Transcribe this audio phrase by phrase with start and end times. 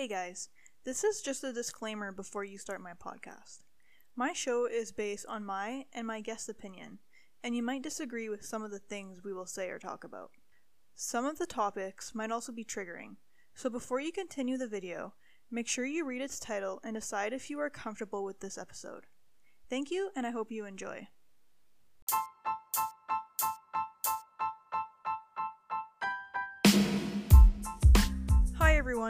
[0.00, 0.48] Hey guys,
[0.82, 3.64] this is just a disclaimer before you start my podcast.
[4.16, 7.00] My show is based on my and my guest's opinion,
[7.44, 10.30] and you might disagree with some of the things we will say or talk about.
[10.94, 13.16] Some of the topics might also be triggering,
[13.54, 15.12] so before you continue the video,
[15.50, 19.04] make sure you read its title and decide if you are comfortable with this episode.
[19.68, 21.08] Thank you, and I hope you enjoy.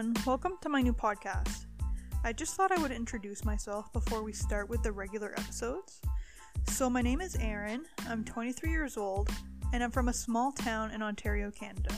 [0.01, 1.67] Everyone, welcome to my new podcast.
[2.25, 6.01] I just thought I would introduce myself before we start with the regular episodes.
[6.69, 9.29] So, my name is Erin, I'm 23 years old,
[9.75, 11.95] and I'm from a small town in Ontario, Canada.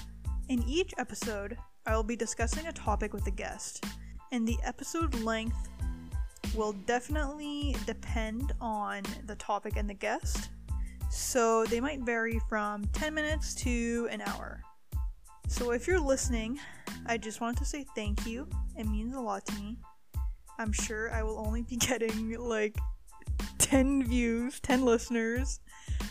[0.49, 3.85] In each episode, I will be discussing a topic with a guest,
[4.33, 5.69] and the episode length
[6.57, 10.51] will definitely depend on the topic and the guest.
[11.09, 14.61] So, they might vary from 10 minutes to an hour.
[15.53, 16.59] So, if you're listening,
[17.05, 18.49] I just want to say thank you.
[18.75, 19.77] It means a lot to me.
[20.59, 22.79] I'm sure I will only be getting like
[23.59, 25.61] 10 views, 10 listeners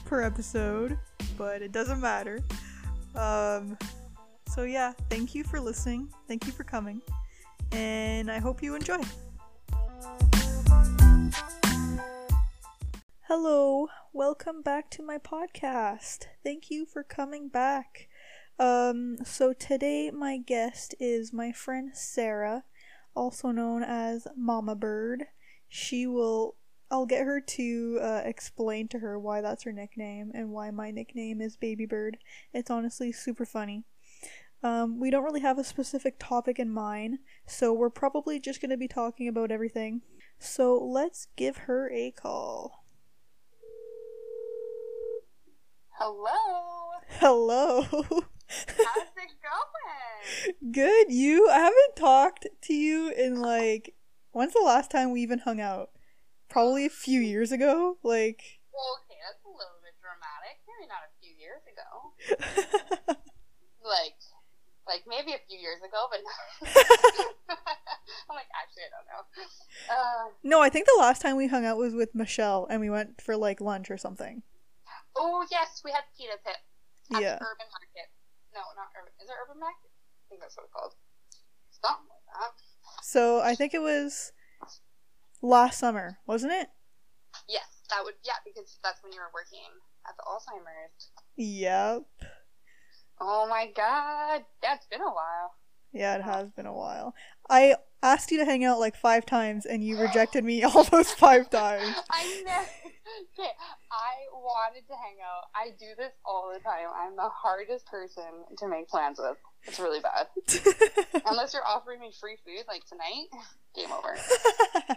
[0.06, 0.96] per episode,
[1.40, 2.40] but it doesn't matter.
[3.16, 3.80] Um,
[4.48, 6.10] so, yeah, thank you for listening.
[6.28, 7.02] Thank you for coming.
[7.72, 9.02] And I hope you enjoy.
[13.24, 16.28] Hello, welcome back to my podcast.
[16.44, 18.08] Thank you for coming back.
[18.62, 22.64] Um, so today my guest is my friend Sarah,
[23.16, 25.23] also known as Mama Bird.
[25.68, 26.58] She will
[26.92, 30.92] I'll get her to uh, explain to her why that's her nickname and why my
[30.92, 32.20] nickname is Baby Bird.
[32.53, 33.86] It's honestly super funny.
[34.62, 38.70] Um, we don't really have a specific topic in mind, so we're probably just going
[38.70, 40.02] to be talking about everything.
[40.38, 42.84] So let's give her a call.
[45.98, 46.92] Hello.
[47.20, 47.86] Hello.
[48.52, 50.72] How's it going?
[50.72, 51.12] Good.
[51.12, 51.50] You?
[51.50, 53.96] I haven't talked to you in like.
[54.32, 55.90] When's the last time we even hung out?
[56.50, 57.98] Probably a few years ago.
[58.04, 58.60] Like.
[58.74, 60.59] Well, okay, that's a little bit dramatic.
[60.68, 63.16] Maybe not a few years ago.
[63.84, 64.16] like,
[64.88, 66.20] like maybe a few years ago, but.
[68.30, 69.24] I'm like, actually, I don't know.
[69.90, 72.90] Uh, no, I think the last time we hung out was with Michelle, and we
[72.90, 74.44] went for like lunch or something.
[75.18, 76.56] oh yes, we had pita pit
[77.14, 77.36] at Yeah.
[77.40, 78.08] the Urban Market.
[78.53, 79.13] No, not Urban.
[79.22, 79.91] Is it Urban Market?
[79.91, 80.94] I think that's what it's called.
[81.72, 82.53] Something like that.
[83.03, 84.31] So I think it was
[85.41, 86.67] last summer, wasn't it?
[87.47, 88.16] Yes, that would.
[88.23, 89.63] Yeah, because that's when you were working
[90.07, 91.12] at the Alzheimer's.
[91.38, 92.03] Yep.
[93.19, 95.53] Oh my god, yeah, it's been a while.
[95.94, 97.13] Yeah, it has been a while.
[97.51, 101.12] I asked you to hang out like five times, and you rejected me all those
[101.12, 101.95] five times.
[102.09, 102.63] I know.
[103.38, 103.51] Okay,
[103.91, 105.44] I wanted to hang out.
[105.53, 106.88] I do this all the time.
[106.95, 108.23] I'm the hardest person
[108.57, 109.35] to make plans with.
[109.66, 110.28] It's really bad.
[111.25, 113.28] Unless you're offering me free food, like tonight,
[113.75, 114.16] game over.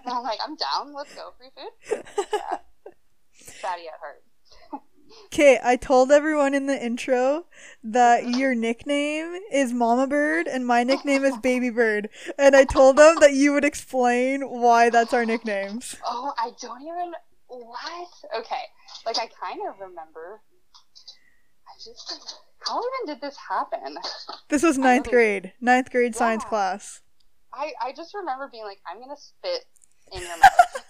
[0.06, 0.94] I'm like, I'm down.
[0.94, 1.32] Let's go.
[1.36, 2.04] Free food.
[2.32, 2.58] Yeah.
[3.32, 4.22] Fatty at heart.
[5.26, 7.46] Okay, I told everyone in the intro
[7.82, 12.08] that your nickname is Mama Bird and my nickname is Baby Bird.
[12.38, 15.96] And I told them that you would explain why that's our nicknames.
[16.06, 17.12] Oh, I don't even.
[17.48, 18.08] What?
[18.38, 18.62] Okay.
[19.06, 20.40] Like, I kind of remember.
[21.66, 22.38] I just.
[22.60, 23.98] How even did this happen?
[24.48, 27.02] This was ninth grade, ninth grade science class.
[27.52, 29.64] I, I just remember being like, I'm gonna spit
[30.12, 30.74] in your mouth.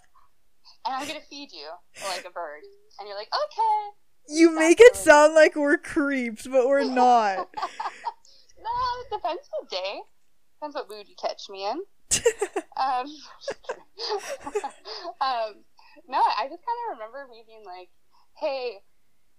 [0.86, 1.68] and I'm gonna feed you
[2.10, 2.62] like a bird.
[2.98, 4.03] And you're like, okay.
[4.28, 7.48] You make it sound like we're creeps, but we're not.
[8.64, 8.70] No,
[9.02, 10.00] it depends what day.
[10.58, 11.82] Depends what mood you catch me in.
[12.76, 13.06] Um,
[15.20, 15.62] um,
[16.08, 17.88] no, I just kind of remember me being like,
[18.40, 18.78] hey,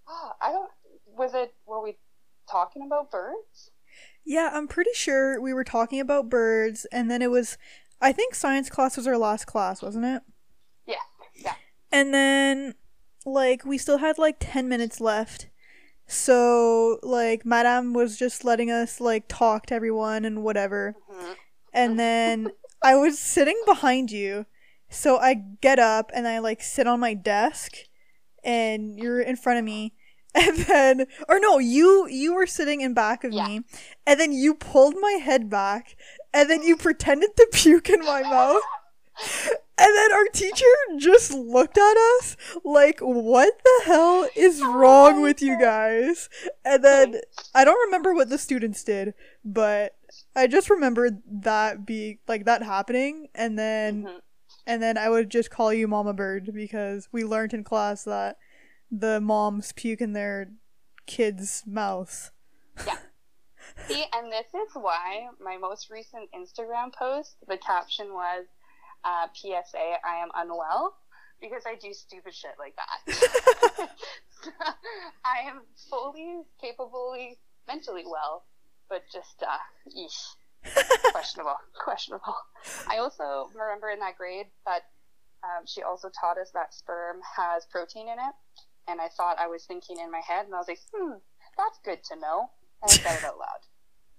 [0.08, 0.70] oh, I don't,
[1.18, 1.98] was it, were we
[2.48, 3.72] talking about birds?
[4.24, 7.56] yeah, I'm pretty sure we were talking about birds, and then it was,
[8.00, 10.22] I think science class was our last class, wasn't it?
[10.86, 10.94] Yeah,
[11.34, 11.54] yeah.
[11.92, 12.74] And then,
[13.26, 15.48] like, we still had like 10 minutes left.
[16.06, 20.94] So, like, Madame was just letting us, like, talk to everyone and whatever.
[21.10, 21.34] Mhm.
[21.72, 24.46] And then I was sitting behind you.
[24.88, 27.72] So I get up and I, like, sit on my desk.
[28.44, 29.92] And you're in front of me.
[30.36, 33.46] And then, or no, you you were sitting in back of Yeah.
[33.46, 33.60] me,
[34.06, 35.96] and then you pulled my head back,
[36.34, 38.60] and then you pretended to puke in my mouth.
[39.78, 40.64] And then our teacher
[40.96, 46.30] just looked at us like, what the hell is Oh wrong with you guys?
[46.64, 47.20] And then
[47.54, 49.12] I don't remember what the students did,
[49.44, 49.96] but
[50.34, 54.20] I just remembered that be like that happening and then Mhm.
[54.66, 58.38] and then I would just call you Mama Bird because we learned in class that
[58.90, 60.52] the moms puke in their
[61.06, 62.30] kids' mouths.
[62.86, 62.98] Yeah.
[63.88, 68.46] See, and this is why my most recent Instagram post, the caption was
[69.06, 70.96] uh, PSA, I am unwell
[71.40, 73.88] because I do stupid shit like that.
[75.24, 78.44] I am fully capably mentally well,
[78.88, 79.58] but just, uh,
[79.96, 80.34] yeesh.
[81.12, 81.56] questionable.
[81.78, 82.34] Questionable.
[82.88, 84.82] I also remember in that grade that
[85.44, 88.34] um, she also taught us that sperm has protein in it.
[88.88, 91.18] And I thought I was thinking in my head, and I was like, hmm,
[91.56, 92.50] that's good to know.
[92.82, 93.62] And I said it out loud.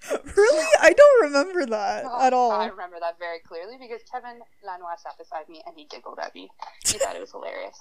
[0.11, 0.67] really?
[0.81, 2.51] I don't remember that at all.
[2.51, 6.33] I remember that very clearly because Kevin Lanois sat beside me and he giggled at
[6.35, 6.49] me.
[6.85, 7.79] He thought it was hilarious.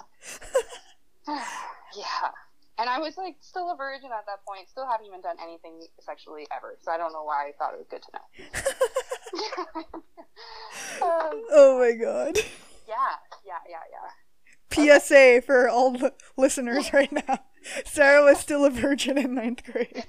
[1.28, 2.30] yeah.
[2.78, 5.80] And I was like still a virgin at that point, still haven't even done anything
[6.00, 6.76] sexually ever.
[6.82, 8.20] So I don't know why I thought it was good to know.
[11.06, 12.36] um, oh my god.
[12.86, 13.16] Yeah,
[13.46, 14.98] yeah, yeah, yeah.
[14.98, 17.38] PSA for all the listeners right now.
[17.84, 20.04] Sarah was still a virgin in ninth grade.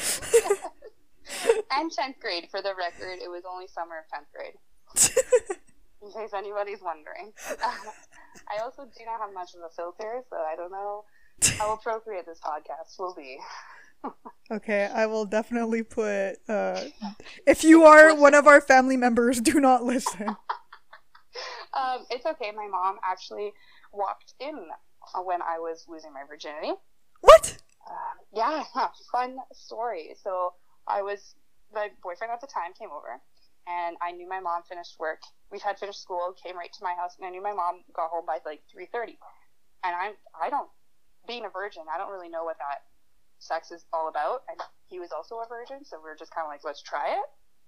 [1.72, 4.54] and 10th grade, for the record, it was only summer of 10th grade.
[6.02, 7.32] in case anybody's wondering.
[7.48, 11.04] I also do not have much of a filter, so I don't know
[11.58, 13.38] how appropriate this podcast will be.
[14.50, 16.36] okay, I will definitely put.
[16.48, 16.84] Uh,
[17.46, 20.28] if you are one of our family members, do not listen.
[21.74, 22.50] um, it's okay.
[22.54, 23.52] My mom actually
[23.92, 24.56] walked in
[25.24, 26.72] when I was losing my virginity.
[27.20, 27.58] What?
[27.86, 28.64] Uh, yeah,
[29.12, 30.14] fun story.
[30.22, 30.54] So
[30.86, 31.34] I was
[31.72, 33.20] my boyfriend at the time came over,
[33.68, 35.20] and I knew my mom finished work.
[35.50, 38.10] We had finished school, came right to my house, and I knew my mom got
[38.10, 39.18] home by like three thirty.
[39.82, 40.68] And I'm I don't
[41.26, 42.84] being a virgin, I don't really know what that
[43.38, 44.42] sex is all about.
[44.48, 47.14] And he was also a virgin, so we are just kind of like, let's try
[47.14, 47.26] it.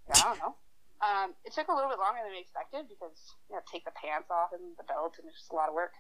[0.08, 0.55] Yeah, I don't know.
[1.03, 3.15] Um, it took a little bit longer than we expected because
[3.50, 5.75] you know take the pants off and the belt, and it's just a lot of
[5.75, 5.91] work.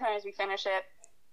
[0.00, 0.84] As we finish it,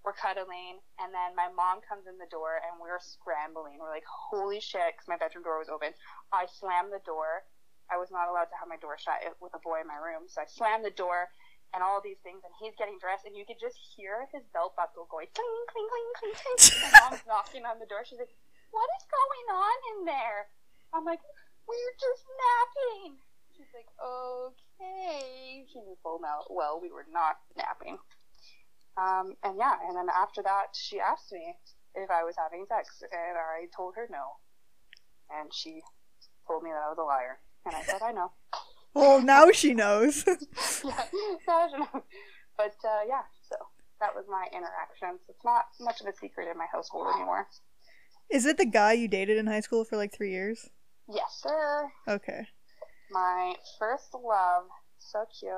[0.07, 3.75] we're cuddling, and then my mom comes in the door, and we're scrambling.
[3.75, 5.91] We're like, holy shit, because my bedroom door was open.
[6.31, 7.43] I slammed the door.
[7.91, 10.31] I was not allowed to have my door shut with a boy in my room,
[10.31, 11.27] so I slammed the door
[11.75, 14.79] and all these things, and he's getting dressed, and you could just hear his belt
[14.79, 16.59] buckle going cling, cling, cling, cling, cling.
[16.87, 18.07] my mom's knocking on the door.
[18.07, 18.31] She's like,
[18.71, 20.47] "What is going on in there?"
[20.95, 21.19] I'm like,
[21.67, 23.19] "We're just napping."
[23.59, 27.99] She's like, "Okay." She knew full well we were not napping.
[28.97, 31.53] Um, and yeah, and then after that, she asked me
[31.95, 34.37] if I was having sex, and I told her no.
[35.29, 35.81] And she
[36.47, 38.31] told me that I was a liar, and I said I know.
[38.93, 40.23] well, now she knows.
[40.27, 41.03] yeah,
[41.47, 42.03] now she knows.
[42.57, 43.55] But uh, yeah, so
[43.99, 45.19] that was my interaction.
[45.29, 47.47] It's not much of a secret in my household anymore.
[48.29, 50.69] Is it the guy you dated in high school for like three years?
[51.09, 51.89] Yes, sir.
[52.07, 52.47] Okay.
[53.11, 54.63] My first love.
[54.99, 55.53] So cute.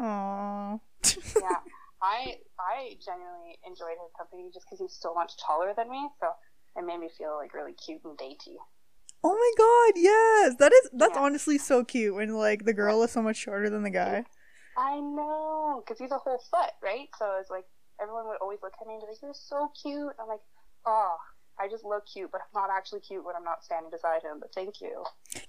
[0.00, 0.80] Aww.
[1.40, 1.60] yeah.
[2.02, 6.30] I I genuinely enjoyed his company just because he's so much taller than me, so
[6.76, 8.56] it made me feel like really cute and dainty.
[9.24, 11.22] Oh my god, yes, that is that's yeah.
[11.22, 14.24] honestly so cute when like the girl is so much shorter than the guy.
[14.76, 17.08] I know, because he's a whole foot, right?
[17.18, 17.64] So it's like
[18.00, 20.42] everyone would always look at me and be like, "You're so cute." I'm like,
[20.86, 21.16] "Oh,
[21.60, 24.38] I just look cute, but I'm not actually cute when I'm not standing beside him.
[24.40, 25.04] But thank you.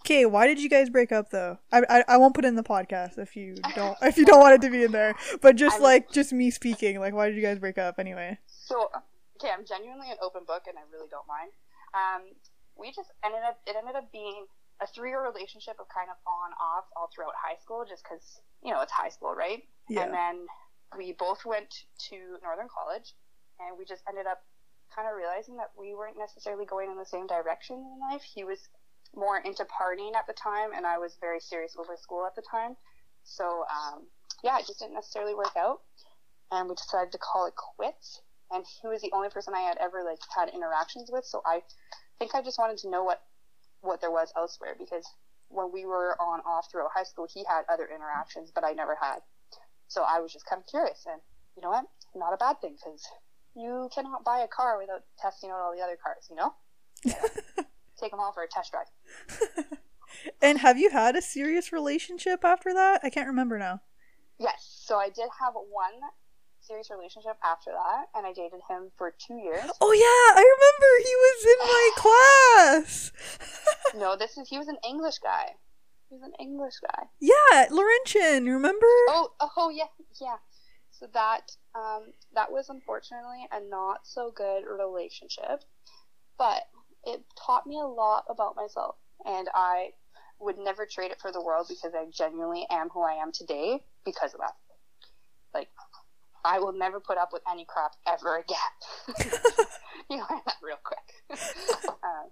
[0.06, 1.60] Okay, why did you guys break up though?
[1.72, 4.56] I, I, I won't put in the podcast if you don't if you don't want
[4.56, 5.16] it to be in there.
[5.42, 8.40] But just I'm, like just me speaking, like why did you guys break up anyway?
[8.48, 8.90] So
[9.38, 11.52] okay, I'm genuinely an open book, and I really don't mind.
[11.94, 12.34] Um,
[12.78, 14.46] we just ended up it ended up being
[14.82, 18.42] a three year relationship of kind of on off all throughout high school, just because
[18.64, 19.64] you know it's high school, right?
[19.90, 20.04] Yeah.
[20.04, 20.36] And then
[20.98, 21.70] we both went
[22.10, 23.14] to Northern College,
[23.60, 24.42] and we just ended up
[24.94, 28.22] kind of realizing that we weren't necessarily going in the same direction in life.
[28.22, 28.60] He was
[29.16, 32.44] more into partying at the time, and I was very serious my school at the
[32.50, 32.76] time.
[33.24, 34.08] So, um,
[34.44, 35.82] yeah, it just didn't necessarily work out,
[36.52, 38.22] and we decided to call it quits.
[38.52, 41.62] And he was the only person I had ever like had interactions with, so I
[42.18, 43.22] think I just wanted to know what
[43.82, 45.06] what there was elsewhere because
[45.48, 48.98] when we were on off throughout high school, he had other interactions, but I never
[49.00, 49.20] had.
[49.88, 51.22] So I was just kind of curious, and
[51.56, 51.86] you know what?
[52.16, 53.06] Not a bad thing because
[53.60, 56.54] you cannot buy a car without testing out all the other cars, you know?
[58.00, 59.66] Take them all for a test drive.
[60.42, 63.02] and have you had a serious relationship after that?
[63.04, 63.82] I can't remember now.
[64.40, 64.84] Yes.
[64.86, 66.00] So I did have one
[66.62, 69.64] serious relationship after that, and I dated him for two years.
[69.82, 73.12] Oh yeah, I remember he was in my class.
[73.98, 75.56] no, this is he was an English guy.
[76.10, 77.04] He was an English guy.
[77.20, 78.46] Yeah, Laurentian.
[78.46, 78.88] Remember?
[79.10, 79.86] Oh, oh yeah,
[80.20, 80.38] yeah.
[80.92, 85.64] So that um, that was unfortunately a not so good relationship,
[86.38, 86.64] but
[87.06, 88.96] it taught me a lot about myself,
[89.26, 89.90] and I
[90.40, 93.84] would never trade it for the world because I genuinely am who I am today
[94.06, 94.54] because of that.
[95.54, 95.68] Like,
[96.46, 99.18] I will never put up with any crap ever again.
[100.10, 101.40] you learn that real quick.
[101.90, 102.30] um,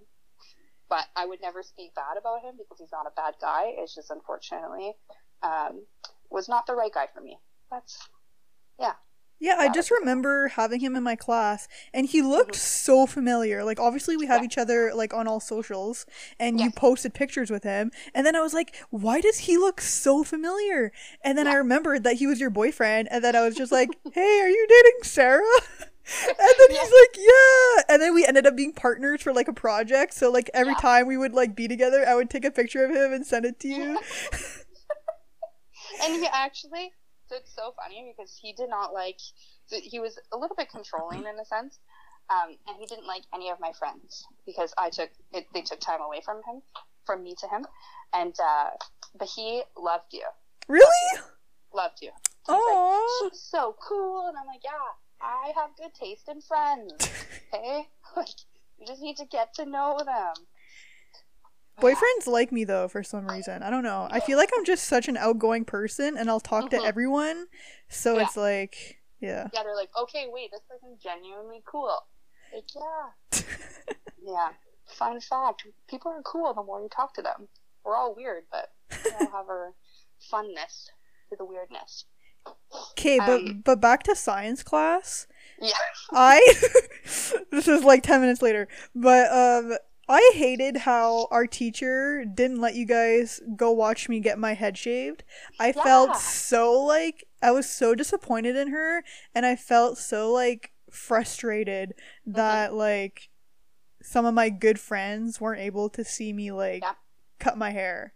[0.89, 3.74] but I would never speak bad about him because he's not a bad guy.
[3.77, 4.94] It's just unfortunately
[5.44, 5.86] um,
[6.29, 7.38] was not the right guy for me.
[7.70, 8.08] That's
[8.79, 8.94] yeah.
[9.39, 12.60] Yeah, I just remember having him in my class and he looked mm-hmm.
[12.60, 13.63] so familiar.
[13.63, 14.46] Like obviously we have yeah.
[14.46, 16.08] each other like on all socials
[16.39, 19.79] and you posted pictures with him and then I was like, "Why does he look
[19.79, 20.91] so familiar?"
[21.22, 21.53] And then yeah.
[21.53, 24.50] I remembered that he was your boyfriend and then I was just like, "Hey, are
[24.50, 25.44] you dating Sarah?"
[25.79, 29.53] and then he's like, "Yeah." And then we ended up being partners for like a
[29.53, 30.15] project.
[30.15, 30.79] So like every yeah.
[30.79, 33.46] time we would like be together, I would take a picture of him and send
[33.46, 34.00] it to you.
[36.03, 36.94] and he actually
[37.31, 39.19] it's so funny because he did not like
[39.69, 41.79] he was a little bit controlling in a sense
[42.29, 45.79] um, and he didn't like any of my friends because i took it, they took
[45.79, 46.62] time away from him
[47.07, 47.65] from me to him.
[48.13, 48.69] And uh,
[49.17, 50.25] but he loved you.
[50.67, 51.22] Really?
[51.74, 52.12] Loved you.
[52.48, 54.27] Oh like, she's so cool.
[54.27, 54.72] And i'm like yeah
[55.19, 56.93] i have good taste in friends.
[57.53, 57.88] Okay?
[58.15, 58.27] Like
[58.77, 60.34] you just need to get to know them
[61.79, 63.62] Boyfriends like me though for some reason.
[63.62, 64.07] I don't know.
[64.10, 66.81] I feel like I'm just such an outgoing person and I'll talk mm-hmm.
[66.81, 67.48] to everyone.
[67.89, 68.24] So yeah.
[68.24, 69.48] it's like, yeah.
[69.53, 71.96] Yeah, they're like, okay, wait, this person's genuinely cool.
[72.53, 73.93] Like, yeah.
[74.24, 74.50] yeah.
[74.88, 77.48] Fun fact people are cool the more you talk to them.
[77.84, 79.74] We're all weird, but we all have our
[80.31, 80.88] funness
[81.29, 82.05] to the weirdness.
[82.91, 85.27] Okay, but um, but back to science class.
[85.60, 85.72] Yeah.
[86.12, 86.41] I
[87.51, 88.67] this is like 10 minutes later.
[88.96, 89.77] But um
[90.10, 94.78] I hated how our teacher didn't let you guys go watch me get my head
[94.78, 95.24] shaved.
[95.60, 95.84] I yeah.
[95.84, 99.04] felt so like I was so disappointed in her
[99.36, 102.38] and I felt so like frustrated mm-hmm.
[102.38, 102.80] that mm-hmm.
[102.80, 103.30] like
[104.02, 106.94] some of my good friends weren't able to see me like yeah.
[107.40, 108.14] cut my hair.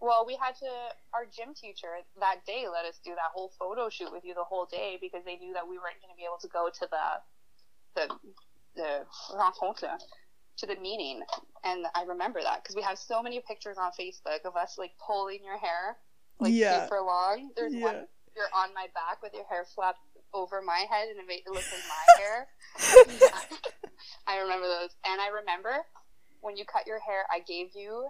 [0.00, 0.70] Well, we had to
[1.12, 1.88] our gym teacher
[2.20, 5.24] that day let us do that whole photo shoot with you the whole day because
[5.26, 7.06] they knew that we weren't going to be able to go to the
[7.94, 8.14] the
[8.76, 9.98] the rencontre
[10.58, 11.22] to the meeting,
[11.64, 14.92] and I remember that because we have so many pictures on Facebook of us like
[15.04, 15.96] pulling your hair
[16.40, 16.84] like yeah.
[16.84, 17.50] super long.
[17.56, 17.82] There's yeah.
[17.82, 18.06] one
[18.36, 20.00] you're on my back with your hair flapped
[20.32, 22.48] over my head and it made it look like my hair.
[24.26, 25.86] I remember those, and I remember
[26.40, 28.08] when you cut your hair, I gave you,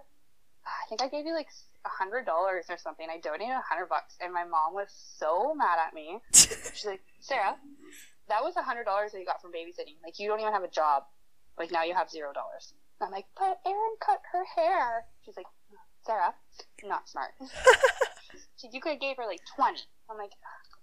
[0.65, 1.47] I think I gave you like
[1.85, 3.07] a hundred dollars or something.
[3.09, 6.19] I donated a hundred bucks, and my mom was so mad at me.
[6.33, 7.55] She's like, Sarah,
[8.27, 10.01] that was a hundred dollars that you got from babysitting.
[10.03, 11.03] Like you don't even have a job.
[11.57, 12.73] Like now you have zero dollars.
[13.01, 15.05] I'm like, but Erin cut her hair.
[15.25, 15.47] She's like,
[16.05, 16.33] Sarah,
[16.83, 17.31] not smart.
[18.57, 19.81] she, you could have gave her like twenty.
[20.09, 20.31] I'm like,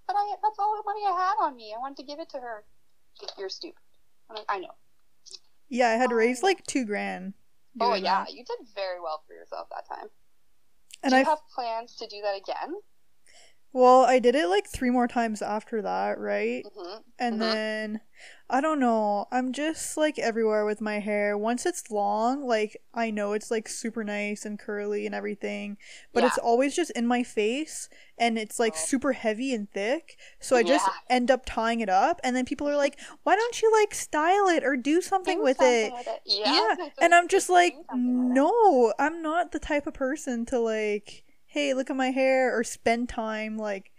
[0.06, 1.72] but I that's all the money I had on me.
[1.76, 2.64] I wanted to give it to her.
[3.20, 3.78] Like, You're stupid.
[4.30, 4.74] I'm like, I know.
[5.68, 7.34] Yeah, I had um, raised like two grand.
[7.80, 8.32] Oh yeah, that.
[8.32, 10.08] you did very well for yourself that time.
[11.02, 12.74] And I have plans to do that again.
[13.72, 16.64] Well, I did it like three more times after that, right?
[16.64, 16.98] Mm-hmm.
[17.18, 17.40] And mm-hmm.
[17.40, 18.00] then
[18.50, 19.28] I don't know.
[19.32, 21.38] I'm just like everywhere with my hair.
[21.38, 25.78] Once it's long, like I know it's like super nice and curly and everything,
[26.12, 26.26] but yeah.
[26.26, 27.88] it's always just in my face
[28.18, 28.78] and it's like oh.
[28.78, 30.18] super heavy and thick.
[30.38, 31.16] So I just yeah.
[31.16, 34.48] end up tying it up and then people are like, "Why don't you like style
[34.48, 35.92] it or do something, do with, something it?
[35.94, 36.20] with, it?
[36.26, 36.74] Yeah.
[36.78, 36.88] yeah.
[37.00, 41.90] And I'm just like, "No, I'm not the type of person to like hey, look
[41.90, 43.90] at my hair or spend time like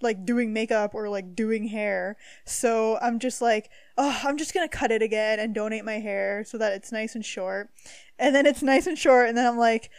[0.00, 2.16] like doing makeup or like doing hair.
[2.44, 6.42] So I'm just like, oh, I'm just gonna cut it again and donate my hair
[6.44, 7.70] so that it's nice and short.
[8.18, 9.90] And then it's nice and short, and then I'm like,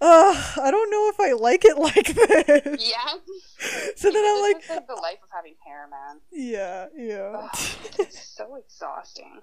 [0.00, 2.90] oh, I don't know if I like it like this.
[2.90, 3.14] Yeah.
[3.96, 6.20] So then I'm like, like the life of having hair, man.
[6.32, 7.32] Yeah, yeah.
[7.34, 9.40] Oh, it's so exhausting.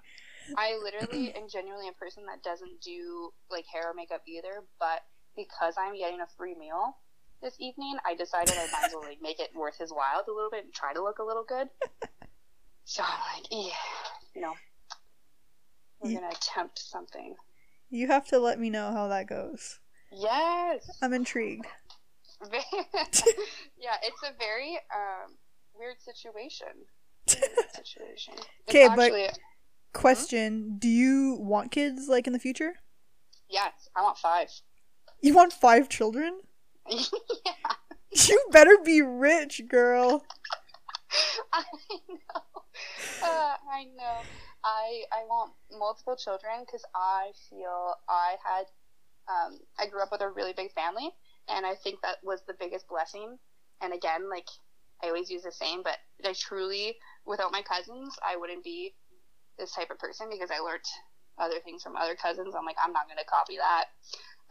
[0.58, 5.02] I literally am genuinely a person that doesn't do like hair or makeup either, but
[5.36, 6.98] because I'm getting a free meal,
[7.42, 10.32] this evening, I decided I might as well like make it worth his while a
[10.32, 11.68] little bit and try to look a little good.
[12.86, 13.74] so I'm like, yeah,
[14.36, 14.54] you know,
[16.00, 17.36] we're gonna attempt something.
[17.90, 19.80] You have to let me know how that goes.
[20.12, 21.66] Yes, I'm intrigued.
[22.52, 25.36] yeah, it's a very um,
[25.78, 26.68] weird situation.
[27.28, 28.34] Weird situation.
[28.70, 29.38] Okay, but
[29.94, 30.78] question: hmm?
[30.78, 32.74] Do you want kids like in the future?
[33.50, 34.50] Yes, I want five.
[35.22, 36.42] You want five children?
[36.90, 37.54] Yeah.
[38.30, 40.26] You better be rich, girl.
[41.54, 41.64] I
[42.08, 42.42] know.
[43.22, 44.22] Uh, I know.
[44.64, 48.66] I I want multiple children because I feel I had
[49.28, 51.12] um, I grew up with a really big family,
[51.50, 53.38] and I think that was the biggest blessing.
[53.82, 54.48] And again, like
[55.04, 58.96] I always use the same, but I truly, without my cousins, I wouldn't be
[59.60, 60.86] this type of person because I learned
[61.38, 62.56] other things from other cousins.
[62.56, 63.86] I'm like, I'm not gonna copy that.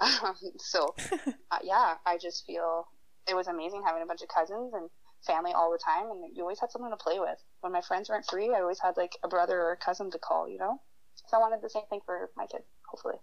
[0.01, 0.95] Um, so,
[1.51, 2.87] uh, yeah, I just feel
[3.29, 4.91] it was amazing having a bunch of cousins and
[5.27, 7.39] family all the time, and you always had something to play with.
[7.61, 10.19] When my friends weren't free, I always had like a brother or a cousin to
[10.19, 10.81] call, you know?
[11.27, 13.17] So I wanted the same thing for my kids, hopefully.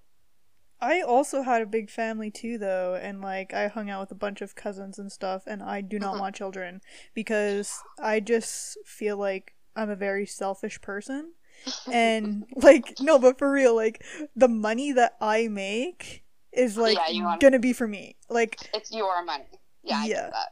[0.81, 4.15] I also had a big family too, though, and like I hung out with a
[4.15, 6.17] bunch of cousins and stuff, and I do not Mhm.
[6.17, 6.81] want children
[7.13, 11.33] because I just feel like I'm a very selfish person.
[11.91, 14.03] And like, no, but for real, like
[14.35, 16.22] the money that I make
[16.55, 18.15] is like Yeah, gonna be for me.
[18.29, 19.45] Like, it's your money.
[19.83, 20.15] Yeah, I Yeah.
[20.21, 20.49] get that.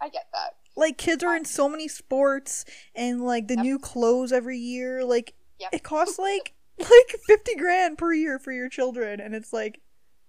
[0.00, 0.56] I get that.
[0.76, 3.64] like kids are in so many sports, and like the Yep.
[3.64, 5.70] new clothes every year, like Yep.
[5.74, 9.82] it costs like like 50 grand per year for your children and it's like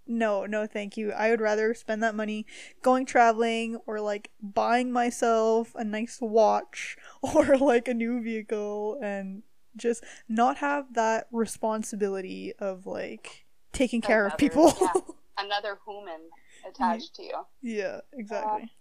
[0.05, 2.45] no no thank you i would rather spend that money
[2.81, 9.43] going traveling or like buying myself a nice watch or like a new vehicle and
[9.77, 14.93] just not have that responsibility of like taking care of people yeah.
[15.37, 16.19] Another human
[16.67, 17.33] attached to you.
[17.61, 18.71] yeah uh, exactly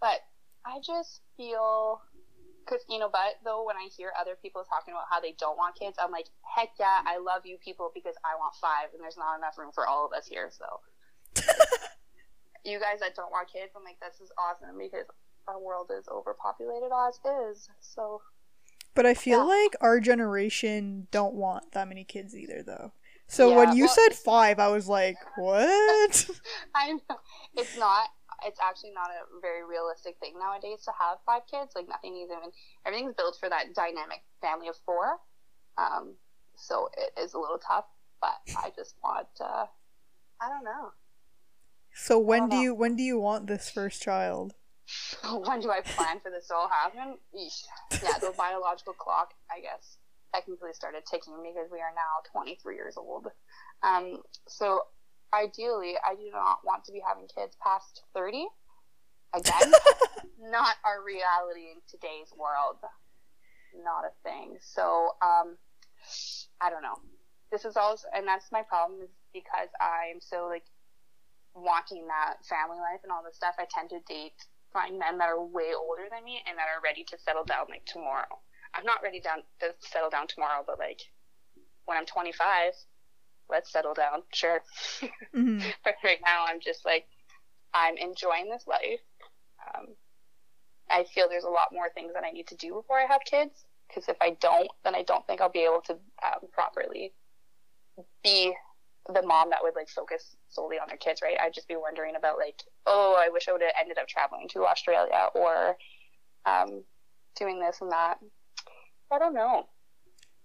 [0.00, 0.20] But
[0.64, 2.00] I just feel,
[2.64, 5.56] because you know, but though when I hear other people talking about how they don't
[5.56, 9.02] want kids, I'm like, heck yeah, I love you people because I want five, and
[9.02, 10.50] there's not enough room for all of us here.
[10.52, 10.66] So,
[12.64, 15.06] you guys that don't want kids, I'm like, this is awesome because
[15.46, 17.18] our world is overpopulated as
[17.50, 17.68] is.
[17.80, 18.20] So,
[18.94, 19.44] but i feel Yeah.
[19.44, 22.92] like our generation don't want that many kids either though
[23.28, 26.26] so Yeah, when you well- said five i was like what
[26.74, 27.18] I know
[27.56, 28.08] it's not.
[28.46, 31.72] It's actually not a very realistic thing nowadays to have five kids.
[31.74, 32.52] Like nothing is even.
[32.86, 35.18] Everything's built for that dynamic family of four.
[35.76, 36.14] Um,
[36.54, 37.86] so it is a little tough,
[38.20, 39.26] but I just want.
[39.40, 39.66] Uh,
[40.40, 40.92] I don't know.
[41.94, 42.60] So when don't know.
[42.60, 44.54] you when do you want this first child?
[45.30, 47.18] when do I plan for this to all happen?
[47.36, 47.64] Eesh.
[48.02, 49.98] Yeah, the biological clock, I guess,
[50.34, 53.28] technically started ticking because we are now 23 years old.
[53.82, 54.82] Um, so
[55.34, 58.46] ideally, I do not want to be having kids past 30.
[59.34, 59.72] Again,
[60.40, 62.80] not our reality in today's world.
[63.76, 64.56] Not a thing.
[64.60, 65.56] So, um,
[66.60, 66.96] I don't know.
[67.52, 70.64] This is also, and that's my problem is because I'm so like
[71.54, 73.56] wanting that family life and all this stuff.
[73.58, 74.36] I tend to date
[74.72, 77.66] find men that are way older than me and that are ready to settle down
[77.70, 78.40] like tomorrow.
[78.74, 81.00] I'm not ready down to settle down tomorrow, but like
[81.86, 82.72] when I'm 25,
[83.50, 84.22] let's settle down.
[84.32, 84.62] Sure.
[85.34, 87.06] hmm but right now, I'm just like
[87.74, 89.00] I'm enjoying this life.
[89.74, 89.86] Um,
[90.90, 93.20] I feel there's a lot more things that I need to do before I have
[93.24, 93.64] kids.
[93.88, 97.12] Because if I don't, then I don't think I'll be able to um, properly
[98.22, 98.54] be
[99.12, 101.38] the mom that would like focus solely on their kids, right?
[101.40, 104.46] I'd just be wondering about like, oh, I wish I would have ended up traveling
[104.50, 105.76] to Australia or
[106.44, 106.84] um,
[107.38, 108.18] doing this and that.
[109.10, 109.66] I don't know.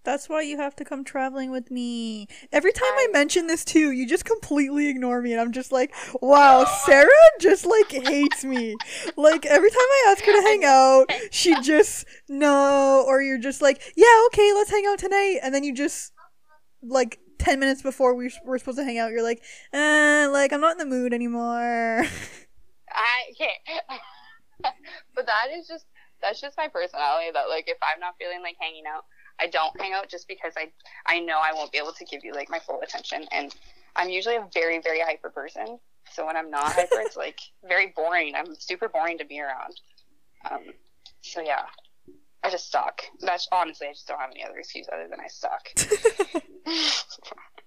[0.04, 2.28] That's why you have to come traveling with me.
[2.52, 5.54] Every time I I- mention this too, you you just completely ignore me, and I'm
[5.54, 8.76] just like, wow, Sarah just like hates me.
[9.16, 13.62] Like every time I ask her to hang out, she just no, or you're just
[13.62, 16.12] like, yeah, okay, let's hang out tonight, and then you just
[16.82, 17.20] like.
[17.40, 19.42] 10 minutes before we were supposed to hang out, you're like,
[19.74, 22.06] uh, like, I'm not in the mood anymore.
[22.90, 23.52] I okay.
[25.16, 25.86] but that is just
[26.24, 29.06] that's just my personality that like if I'm not feeling like hanging out,
[29.40, 30.72] I don't hang out just because I
[31.06, 33.54] I know I won't be able to give you like my full attention and
[33.96, 35.78] I'm usually a very, very hyper person.
[36.12, 38.34] So when I'm not hyper it's like very boring.
[38.36, 39.80] I'm super boring to be around.
[40.50, 40.62] Um
[41.22, 41.66] so yeah.
[42.46, 43.02] I just suck.
[43.22, 45.70] That's honestly I just don't have any other excuse other than I suck.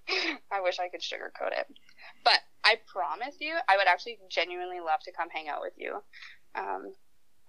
[0.51, 1.67] I wish I could sugarcoat it.
[2.23, 6.01] But I promise you, I would actually genuinely love to come hang out with you.
[6.55, 6.93] Um,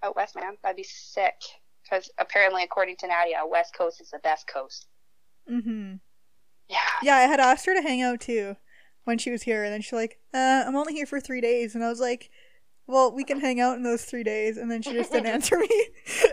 [0.03, 0.57] out west, man.
[0.63, 1.35] That'd be sick.
[1.83, 4.87] Because apparently, according to Nadia, West Coast is the best coast.
[5.49, 5.95] mm-hmm.
[6.69, 6.77] Yeah.
[7.01, 8.55] Yeah, I had asked her to hang out too
[9.05, 11.73] when she was here, and then she's like, uh, I'm only here for three days.
[11.73, 12.29] And I was like,
[12.85, 14.57] well, we can hang out in those three days.
[14.57, 15.67] And then she just didn't answer me.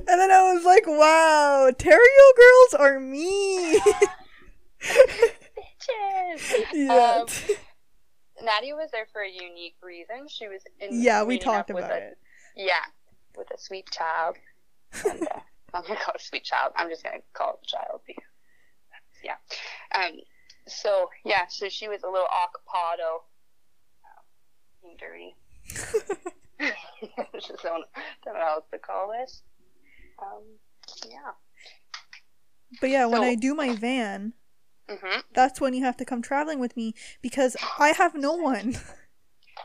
[0.09, 3.81] And then I was like, wow, Terrio girls are me.
[4.81, 6.65] Bitches.
[6.73, 7.23] yeah.
[7.23, 7.27] Um,
[8.45, 10.29] Nadia was there for a unique reason.
[10.29, 11.03] She was in.
[11.03, 12.19] yeah, we talked with about a- it.
[12.57, 12.85] Yeah,
[13.37, 14.37] with a sweet child.
[15.09, 15.41] And, uh,
[15.75, 16.73] I'm gonna call it a sweet child.
[16.77, 18.25] I'm just gonna call it a child because,
[19.23, 19.37] yeah.
[19.95, 20.13] Um.
[20.69, 23.23] So yeah, so she was a little acapado.
[24.85, 25.37] Um, dirty.
[27.35, 27.85] just don't,
[28.25, 29.43] don't know how to call this.
[30.21, 30.43] Um.
[31.09, 31.33] Yeah.
[32.81, 34.33] But yeah, when I do my van,
[34.89, 35.23] Mhm.
[35.33, 38.77] that's when you have to come traveling with me because I have no one.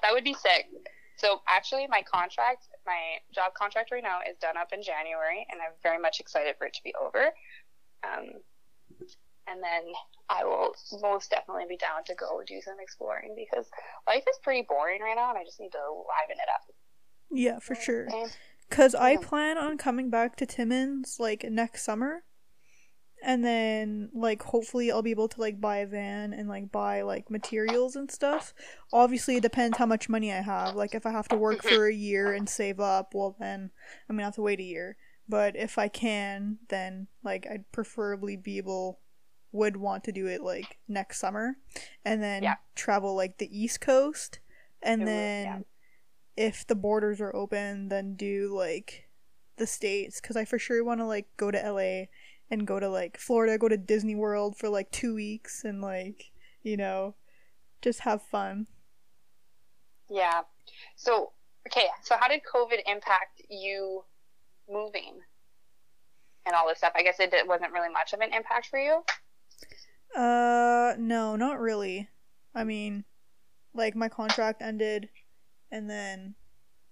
[0.02, 0.68] That would be sick.
[1.18, 5.62] So actually, my contract, my job contract right now is done up in January, and
[5.62, 7.32] I'm very much excited for it to be over.
[8.04, 8.42] Um,
[9.48, 9.94] and then
[10.30, 13.70] I will most definitely be down to go do some exploring because
[14.08, 16.76] life is pretty boring right now, and I just need to liven it up.
[17.32, 18.08] Yeah, for sure.
[18.70, 22.24] Cause I plan on coming back to Timmins like next summer,
[23.22, 27.02] and then like hopefully I'll be able to like buy a van and like buy
[27.04, 28.54] like materials and stuff.
[28.92, 30.76] Obviously, it depends how much money I have.
[30.76, 31.76] Like if I have to work mm-hmm.
[31.76, 33.72] for a year and save up, well then
[34.10, 34.98] I'm gonna have to wait a year.
[35.30, 39.00] But if I can, then like I'd preferably be able
[39.52, 41.58] would want to do it like next summer
[42.06, 42.56] and then Yeah.
[42.74, 44.40] travel like the east coast
[44.82, 46.48] and It would, then yeah.
[46.48, 49.10] if the borders are open then do like
[49.58, 52.06] the states cuz I for sure want to like go to LA
[52.52, 56.32] and go to like Florida, go to Disney World for like 2 weeks and like,
[56.62, 57.16] you know,
[57.82, 58.68] just have fun.
[60.10, 60.42] Yeah.
[60.96, 61.32] So,
[61.68, 64.04] okay, so how did COVID impact you
[64.70, 65.20] moving
[66.46, 66.92] and all this stuff?
[66.96, 69.02] I guess it wasn't really much of an impact for you.
[70.16, 72.10] Uh, no, not really.
[72.54, 73.06] I mean,
[73.74, 75.08] like my contract ended,
[75.72, 76.36] and then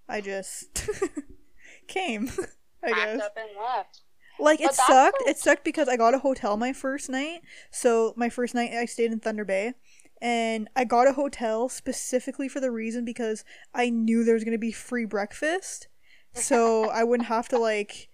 [0.07, 0.89] I just
[1.87, 2.31] came.
[2.83, 3.21] I Packed guess.
[3.21, 4.01] up and left.
[4.39, 5.23] Like it But sucked.
[5.25, 7.41] It sucked because I got a hotel my first night.
[7.71, 9.73] So my first night I stayed in Thunder Bay,
[10.21, 14.57] and I got a hotel specifically for the reason because I knew there was gonna
[14.57, 15.87] be free breakfast,
[16.33, 18.09] so I wouldn't have to like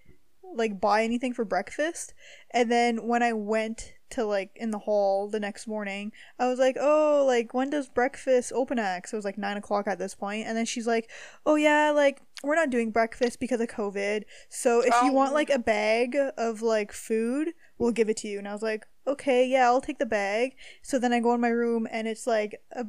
[0.54, 2.14] like buy anything for breakfast.
[2.50, 6.58] And then when I went to like in the hall the next morning, I was
[6.58, 9.98] like, "Oh, like when does breakfast open at?" 'Cause it was like nine o'clock at
[9.98, 10.46] this point.
[10.46, 11.10] And then she's like,
[11.44, 14.24] "Oh yeah, like we're not doing breakfast because of COVID.
[14.48, 15.34] So if you want Oh.
[15.34, 18.86] like a bag of like food, we'll give it to you." And I was like,
[19.06, 22.26] "Okay, yeah, I'll take the bag." So then I go in my room and it's
[22.26, 22.86] like a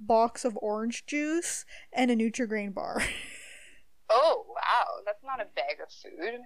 [0.00, 3.02] box of orange juice and a Nutrigrain bar.
[4.10, 5.02] Oh, wow.
[5.04, 6.40] That's not a bag of food.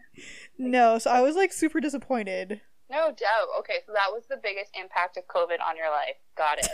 [0.59, 2.61] no, so I was like super disappointed.
[2.93, 3.49] No doubt.
[3.61, 6.21] Okay, so that was the biggest impact of COVID on your life.
[6.37, 6.69] Got it.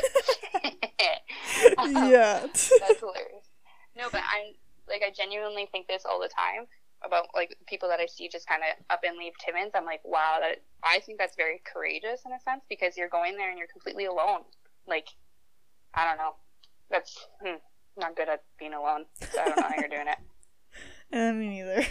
[1.78, 2.40] yeah.
[2.40, 3.46] That's hilarious.
[3.96, 4.54] No, but I'm
[4.88, 6.66] like I genuinely think this all the time
[7.04, 9.72] about like people that I see just kind of up and leave Timmins.
[9.76, 13.36] I'm like, wow, that I think that's very courageous in a sense because you're going
[13.36, 14.42] there and you're completely alone.
[14.88, 15.08] Like,
[15.94, 16.34] I don't know.
[16.90, 17.62] That's hmm,
[17.96, 19.04] not good at being alone.
[19.20, 20.18] So I don't know how you're doing it.
[21.12, 21.86] Uh, me neither.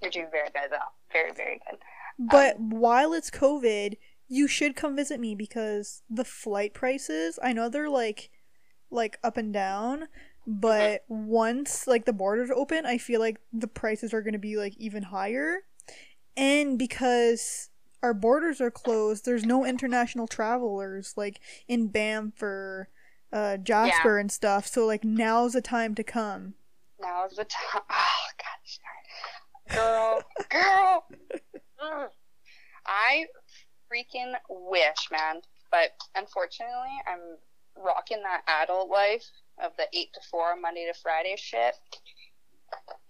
[0.00, 0.90] You're doing very good though.
[1.12, 1.78] Very very good.
[2.20, 3.96] But while it's COVID,
[4.28, 8.30] you should come visit me because the flight prices, I know they're like
[8.90, 10.08] like up and down,
[10.46, 14.56] but once like the borders open, I feel like the prices are going to be
[14.56, 15.60] like even higher.
[16.36, 17.70] And because
[18.02, 22.90] our borders are closed, there's no international travelers like in Banff or
[23.32, 24.66] uh, Jasper and stuff.
[24.66, 26.54] So like now's the time to come.
[27.00, 27.82] Now's the time.
[27.88, 31.06] Oh God, girl, girl.
[31.82, 32.10] Ugh.
[32.86, 33.26] I
[33.90, 35.40] freaking wish, man.
[35.70, 37.38] But unfortunately, I'm
[37.76, 39.24] rocking that adult life
[39.62, 41.76] of the eight to four Monday to Friday shit,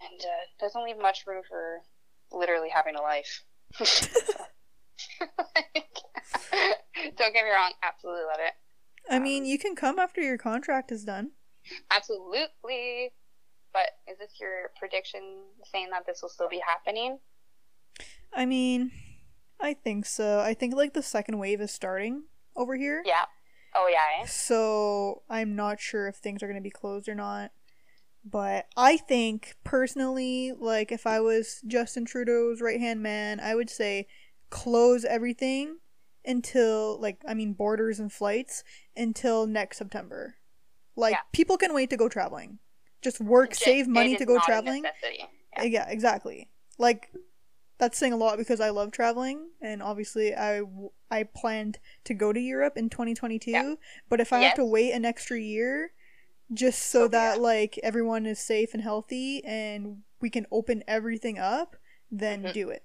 [0.00, 1.80] and uh, doesn't leave much room for
[2.32, 3.44] literally having a life.
[7.16, 8.54] Don't get me wrong, absolutely love it.
[9.10, 11.30] I mean, you can come after your contract is done.
[11.90, 13.12] Absolutely.
[13.72, 17.18] But is this your prediction saying that this will still be happening?
[18.32, 18.92] I mean,
[19.60, 20.40] I think so.
[20.40, 22.24] I think like the second wave is starting
[22.56, 23.02] over here.
[23.04, 23.24] Yeah.
[23.74, 24.22] Oh yeah.
[24.22, 24.26] eh?
[24.26, 27.52] So I'm not sure if things are going to be closed or not.
[28.24, 33.70] But I think personally, like if I was Justin Trudeau's right hand man, I would
[33.70, 34.06] say
[34.50, 35.78] close everything
[36.24, 38.62] until like I mean borders and flights
[38.96, 40.34] until next September.
[40.96, 41.20] Like Yeah.
[41.32, 42.58] people can wait to go traveling.
[43.00, 44.84] Just work, J- save money to go traveling.
[44.84, 46.50] Uh, Yeah, exactly.
[46.76, 47.08] Like
[47.80, 50.62] that's saying a lot because I love traveling and obviously I
[51.10, 53.74] I planned to go to Europe in 2022, Yeah.
[54.08, 55.92] but if I have to wait an extra year
[56.52, 61.38] just so So that like everyone is safe and healthy and we can open everything
[61.38, 61.76] up,
[62.10, 62.52] then Mhm.
[62.52, 62.84] do it.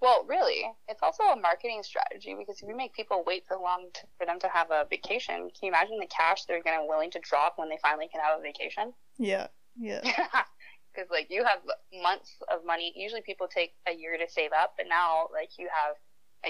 [0.00, 3.88] Well, really, it's also a marketing strategy because if you make people wait so long
[3.94, 6.84] to, for them to have a vacation, can you imagine the cash they're going to
[6.86, 8.92] willing to drop when they finally can have a vacation?
[9.18, 9.48] Yeah.
[9.78, 10.00] Yeah.
[10.96, 11.58] Because like you have
[12.02, 12.92] months of money.
[12.96, 15.96] Usually people take a year to save up, but now like you have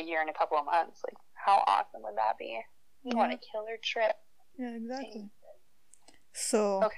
[0.00, 1.00] a year and a couple of months.
[1.04, 2.60] Like how awesome would that be?
[3.02, 4.16] You want a killer trip.
[4.58, 5.30] Yeah, exactly.
[6.32, 6.94] So, Okay.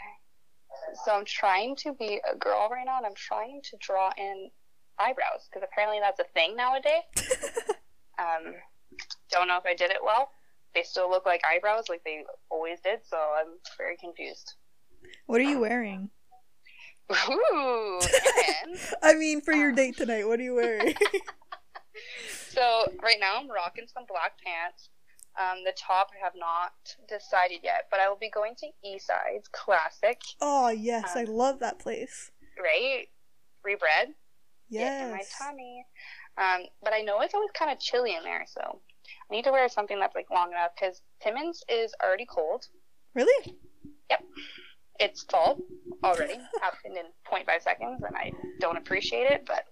[1.04, 4.50] So I'm trying to be a girl right now, and I'm trying to draw in
[4.98, 7.02] eyebrows because apparently that's a thing nowadays.
[8.18, 8.54] um,
[9.30, 10.30] don't know if I did it well.
[10.74, 13.00] They still look like eyebrows, like they always did.
[13.04, 14.54] So I'm very confused.
[15.26, 16.10] what are you wearing?
[17.10, 18.00] Ooh,
[19.02, 19.76] I mean, for your Uh.
[19.76, 20.94] date tonight, what are you wearing?
[22.50, 24.90] so right now I'm rocking some black pants.
[25.38, 26.72] Um, the top I have not
[27.08, 31.60] decided yet, but I will be going to Eastside's Classic, oh, yes, I Um, love
[31.60, 32.32] that place.
[32.60, 33.06] right?
[33.62, 34.08] Free bread.
[34.70, 35.86] Get in my tummy.
[36.36, 38.80] Um, but I know it's always kind of chilly in there, so
[39.30, 42.66] I need to wear something that's like long enough because Timmins is already cold.
[43.14, 43.54] Really?
[44.10, 44.24] Yep.
[44.98, 45.58] It's fall
[46.02, 49.64] already, happened in 0.5 seconds, and I don't appreciate it, but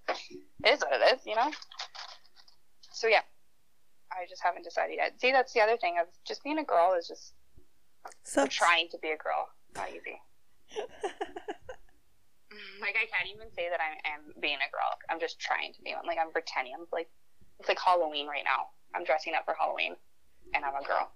[0.65, 1.51] it is what it is, you know?
[2.93, 3.23] So, yeah,
[4.13, 5.21] I just haven't decided yet.
[5.21, 7.35] See, that's the other thing of just being a girl is just
[8.23, 8.55] Sucks.
[8.55, 9.49] trying to be a girl.
[9.75, 10.21] Not easy.
[12.57, 14.89] Mm, like, I can't even say that I am being a girl.
[15.11, 16.07] I'm just trying to be one.
[16.07, 16.73] Like, I'm pretending.
[16.79, 17.11] I'm like,
[17.59, 18.71] it's like Halloween right now.
[18.95, 19.97] I'm dressing up for Halloween,
[20.55, 21.11] and I'm a girl.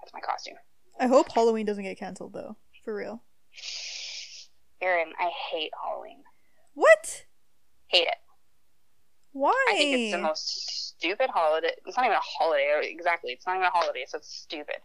[0.00, 0.56] That's my costume.
[0.98, 2.56] I hope Halloween doesn't get canceled though.
[2.84, 3.22] For real.
[4.80, 6.22] Erin, I hate Halloween.
[6.74, 7.26] What?
[7.88, 8.14] Hate it.
[9.32, 9.66] Why?
[9.70, 11.70] I think it's the most stupid holiday.
[11.86, 12.72] It's not even a holiday.
[12.74, 13.32] Oh, exactly.
[13.32, 14.76] It's not even a holiday, so it's stupid.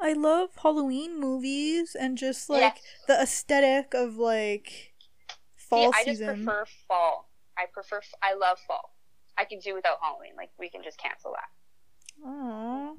[0.00, 2.80] I love Halloween movies and just like Yes.
[3.08, 4.94] the aesthetic of like
[5.56, 7.30] fall See, I just prefer fall.
[7.56, 8.00] I prefer.
[8.22, 8.94] I love fall.
[9.36, 10.32] I can do without Halloween.
[10.36, 12.28] Like we can just cancel that.
[12.28, 12.96] Aww.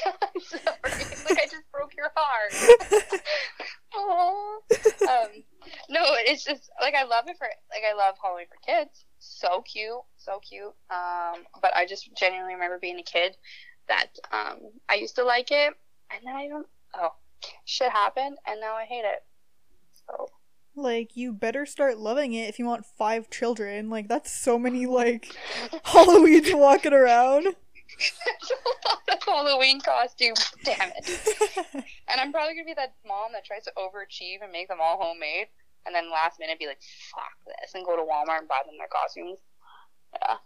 [0.22, 0.64] I'm sorry.
[1.28, 2.52] like I just broke your heart.
[3.94, 4.56] Aw.
[5.08, 5.28] um,
[5.88, 9.04] no, it's just like I love it for like I love Halloween for kids.
[9.18, 10.74] So cute, so cute.
[10.90, 13.36] Um, but I just genuinely remember being a kid
[13.88, 15.74] that um I used to like it,
[16.10, 16.66] and then I don't.
[16.94, 17.14] Oh,
[17.64, 19.24] shit happened, and now I hate it.
[20.06, 20.28] So
[20.76, 23.90] like you better start loving it if you want five children.
[23.90, 25.34] Like that's so many like
[25.84, 27.54] Halloweens walking around.
[27.98, 30.52] There's a lot of Halloween costumes.
[30.64, 31.84] Damn it.
[32.08, 34.98] And I'm probably gonna be that mom that tries to overachieve and make them all
[35.00, 35.48] homemade,
[35.86, 36.80] and then last minute be like,
[37.10, 39.40] "Fuck this," and go to Walmart and buy them their costumes.
[40.12, 40.36] Yeah,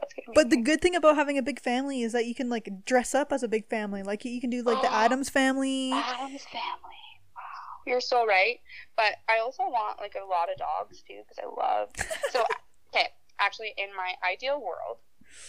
[0.00, 0.32] that's gonna be.
[0.34, 3.14] But the good thing about having a big family is that you can like dress
[3.14, 4.02] up as a big family.
[4.02, 5.92] Like you can do like the oh, Addams family.
[5.92, 7.02] Addams family.
[7.34, 8.60] Wow, you're so right.
[8.96, 11.88] But I also want like a lot of dogs too because I love.
[12.30, 12.44] So
[12.94, 13.08] okay,
[13.40, 14.98] actually, in my ideal world,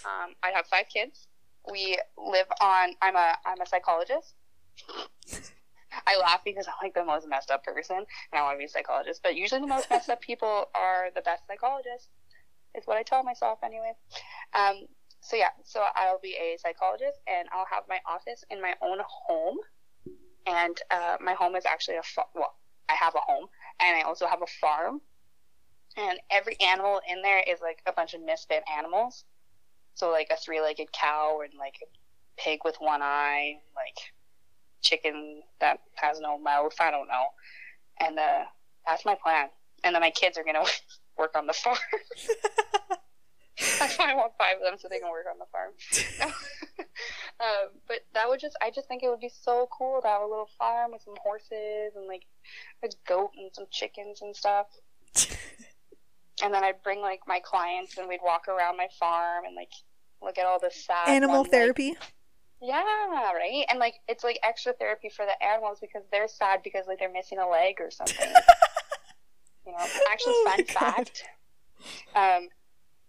[0.06, 1.28] um, I have five kids.
[1.72, 2.96] We live on.
[3.02, 4.36] I'm a I'm a psychologist.
[6.08, 8.66] I laugh because I'm like the most messed up person, and I want to be
[8.66, 9.22] a psychologist.
[9.24, 12.10] But usually, the most messed up people are the best psychologists.
[12.76, 13.94] Is what I tell myself anyway.
[14.54, 14.86] Um,
[15.22, 19.00] so yeah, so I'll be a psychologist, and I'll have my office in my own
[19.06, 19.58] home.
[20.46, 22.56] And uh, my home is actually a fa- well,
[22.88, 23.48] I have a home,
[23.80, 25.02] and I also have a farm.
[25.98, 29.26] And every animal in there is like a bunch of misfit animals.
[29.96, 33.98] So like a three-legged cow and like a pig with one eye, like
[34.82, 36.74] chicken that has no mouth.
[36.80, 37.26] I don't know.
[38.00, 38.44] And uh,
[38.88, 39.48] that's my plan.
[39.84, 40.66] And then my kids are gonna
[41.18, 41.78] work on the farm.
[43.80, 45.72] that's why I want five of them so they can work on the farm.
[47.40, 50.22] um, but that would just, I just think it would be so cool to have
[50.22, 52.24] a little farm with some horses and like
[52.84, 54.68] a goat and some chickens and stuff.
[56.44, 59.72] And then I'd bring like my clients and we'd walk around my farm and like
[60.22, 61.96] look at all the sad Animal ones, like- therapy.
[62.62, 62.82] yeah,
[63.34, 63.66] right.
[63.70, 67.12] And like it's like extra therapy for the animals because they're sad because like they're
[67.12, 68.30] missing a leg or something.
[69.66, 71.24] you know, actually, Oh fun fact:
[72.16, 72.48] um,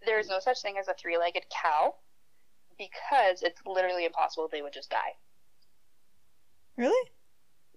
[0.05, 1.95] there is no such thing as a three-legged cow
[2.77, 4.47] because it's literally impossible.
[4.51, 5.13] They would just die.
[6.77, 7.09] Really?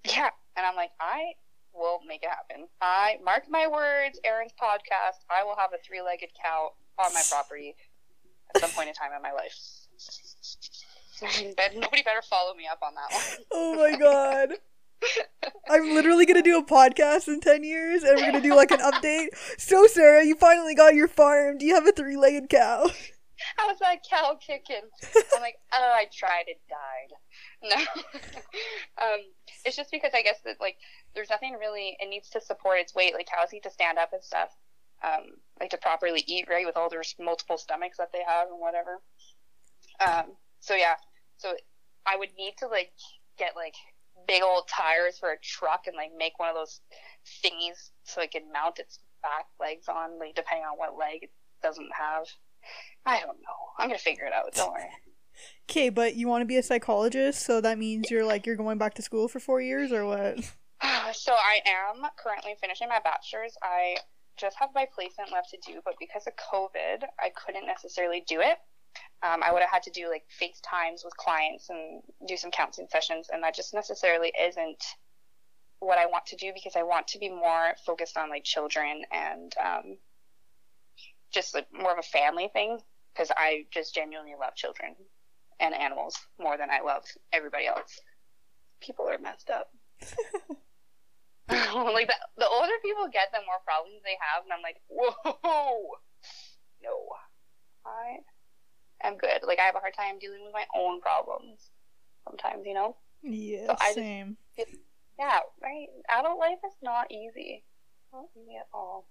[0.05, 1.33] Yeah, and I'm like, I
[1.75, 2.69] will make it happen.
[2.81, 4.21] I mark my words.
[4.25, 5.25] Erin's podcast.
[5.31, 7.75] I will have a three-legged cow on my property
[8.55, 9.57] at some point in time in my life.
[11.75, 13.47] Nobody better follow me up on that one.
[13.53, 14.55] Oh my god.
[15.69, 18.81] I'm literally gonna do a podcast in 10 years and we're gonna do like an
[18.81, 19.29] update.
[19.59, 21.59] So, Sarah, you finally got your farm.
[21.59, 22.89] Do you have a three legged cow?
[23.57, 24.89] How's that cow kicking?
[25.35, 27.13] I'm like, oh, I tried, it died.
[27.63, 27.77] No,
[29.03, 29.21] um,
[29.65, 30.77] it's just because I guess that like
[31.15, 31.97] there's nothing really.
[32.01, 33.15] It needs to support its weight.
[33.15, 34.51] Like cows need to stand up and stuff,
[35.03, 38.61] um, like to properly eat right with all their multiple stomachs that they have and
[38.61, 39.01] whatever.
[40.01, 40.95] Um, so yeah,
[41.37, 41.55] so
[42.07, 42.93] I would need to like
[43.39, 43.75] get like
[44.27, 46.81] big old tires for a truck and like make one of those
[47.45, 51.31] thingies so it can mount its back legs on, like depending on what leg it
[51.63, 52.27] doesn't have.
[53.07, 53.61] I don't know.
[53.79, 54.53] I'm gonna figure it out.
[54.55, 54.85] Don't worry.
[55.69, 58.79] Okay, but you want to be a psychologist, so that means you're like you're going
[58.79, 60.39] back to school for four years or what?
[61.15, 63.57] So I am currently finishing my bachelor's.
[63.63, 63.97] I
[64.37, 68.41] just have my placement left to do, but because of COVID, I couldn't necessarily do
[68.41, 68.59] it.
[69.23, 72.89] Um, I would have had to do like FaceTimes with clients and do some counseling
[72.91, 74.85] sessions, and that just necessarily isn't
[75.79, 79.03] what I want to do because I want to be more focused on like children
[79.13, 79.97] and um,
[81.33, 82.79] just like more of a family thing
[83.13, 84.95] because I just genuinely love children
[85.65, 87.99] and animals more than I love everybody else.
[88.81, 89.69] People are messed up.
[91.49, 95.89] like the, the older people get, the more problems they have, and I'm like, whoa.
[96.83, 97.09] No,
[99.05, 99.41] I'm good.
[99.47, 101.71] Like I have a hard time dealing with my own problems
[102.27, 102.97] sometimes, you know.
[103.23, 104.37] Yeah, So I just- same.
[105.19, 105.87] Yeah, right.
[106.11, 107.65] Adult life is not easy.
[108.13, 109.07] Not easy at all.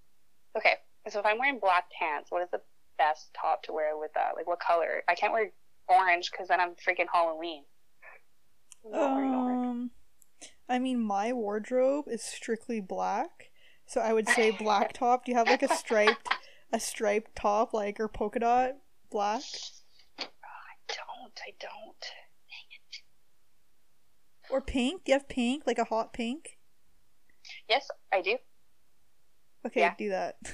[0.58, 0.74] Okay,
[1.08, 2.62] so if I'm wearing black pants, what is the
[2.98, 4.36] best top to wear with that?
[4.36, 5.04] Like, what color?
[5.08, 5.52] I can't wear
[5.88, 7.64] orange because then I'm freaking Halloween.
[8.86, 9.66] I'm not wearing orange.
[9.68, 9.92] Um,
[10.70, 13.52] I mean, my wardrobe is strictly black,
[13.86, 15.26] so I would say black top.
[15.26, 16.28] Do you have like a striped,
[16.72, 18.72] a striped top, like or polka dot
[19.12, 19.44] black?
[20.20, 20.26] I
[20.88, 21.40] don't.
[21.46, 22.02] I don't.
[22.50, 23.02] Dang it.
[24.50, 25.06] Or pink?
[25.06, 26.58] Do you have pink, like a hot pink?
[27.70, 28.38] Yes, I do.
[29.66, 29.94] Okay, Yeah.
[29.98, 30.38] do that.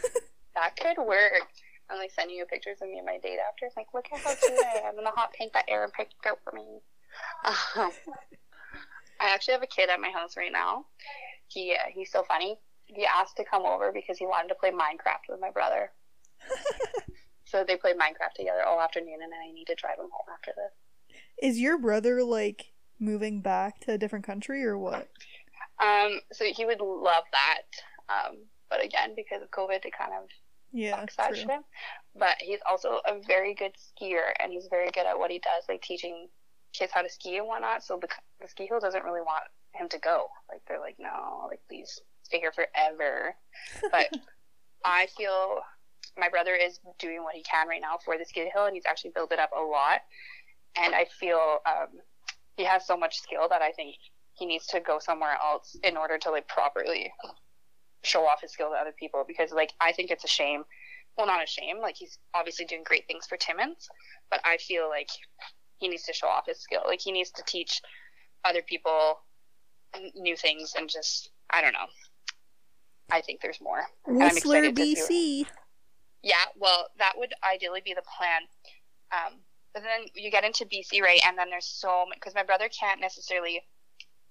[0.56, 1.48] That could work.
[1.90, 3.66] I'm like sending you pictures of me and my date after.
[3.66, 6.14] It's like, look at how cute I am in the hot pink that Erin picked
[6.28, 6.82] out for me.
[7.46, 7.92] Um,
[9.20, 10.86] I actually have a kid at my house right now.
[11.48, 12.60] He uh, he's so funny.
[12.86, 15.92] He asked to come over because he wanted to play Minecraft with my brother.
[17.50, 20.28] So they played Minecraft together all afternoon, and then I need to drive him home
[20.32, 21.18] after this.
[21.42, 25.10] Is your brother like moving back to a different country or what?
[25.82, 27.62] Um, so he would love that.
[28.08, 28.38] Um,
[28.70, 30.30] but again, because of COVID, it kind of
[30.72, 31.46] Yeah, true.
[32.16, 35.64] But he's also a very good skier, and he's very good at what he does,
[35.68, 36.28] like teaching
[36.74, 37.84] kids how to ski and whatnot.
[37.84, 38.08] So the,
[38.42, 40.28] the ski hill doesn't really want him to go.
[40.50, 43.36] Like they're like, no, like please stay here forever.
[43.92, 44.08] But
[44.86, 45.60] I feel
[46.18, 48.86] my brother is doing what he can right now for the ski hill, and he's
[48.86, 50.02] actually built it up a lot.
[50.78, 52.00] And I feel um,
[52.58, 53.96] he has so much skill that I think
[54.34, 57.12] he needs to go somewhere else in order to like properly
[58.04, 60.64] show off his skill to other people because like I think it's a shame.
[61.18, 61.80] Well, not a shame.
[61.82, 63.90] Like he's obviously doing great things for Timmins,
[64.32, 65.10] but I feel like
[65.80, 66.82] he needs to show off his skill.
[66.86, 67.82] Like he needs to teach
[68.46, 69.20] other people
[70.16, 71.88] new things and just I don't know.
[73.12, 73.88] I think there's more.
[74.06, 75.46] Whistler, excited BC.
[76.22, 78.42] Yeah, well, that would ideally be the plan.
[79.12, 79.40] Um,
[79.74, 81.20] but then you get into BC, right?
[81.26, 83.62] And then there's so because my brother can't necessarily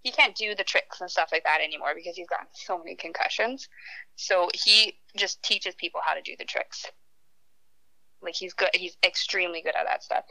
[0.09, 2.97] he can't do the tricks and stuff like that anymore because he's gotten so many
[2.97, 3.68] concussions.
[4.16, 6.87] So he just teaches people how to do the tricks.
[8.23, 8.71] Like he's good.
[8.73, 10.25] He's extremely good at that stuff.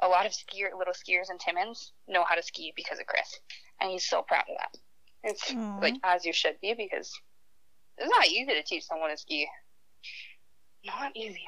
[0.00, 3.38] A lot of skier, little skiers in Timmins know how to ski because of Chris,
[3.80, 4.76] and he's so proud of that.
[5.22, 5.78] It's Aw.
[5.80, 7.12] like as you should be because
[7.98, 9.46] it's not easy to teach someone to ski.
[10.84, 11.44] Not easy.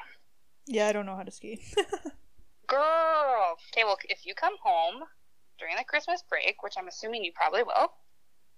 [0.65, 1.59] Yeah, I don't know how to ski.
[2.67, 3.57] Girl.
[3.73, 5.03] Okay, well, if you come home
[5.59, 7.93] during the Christmas break, which I'm assuming you probably will,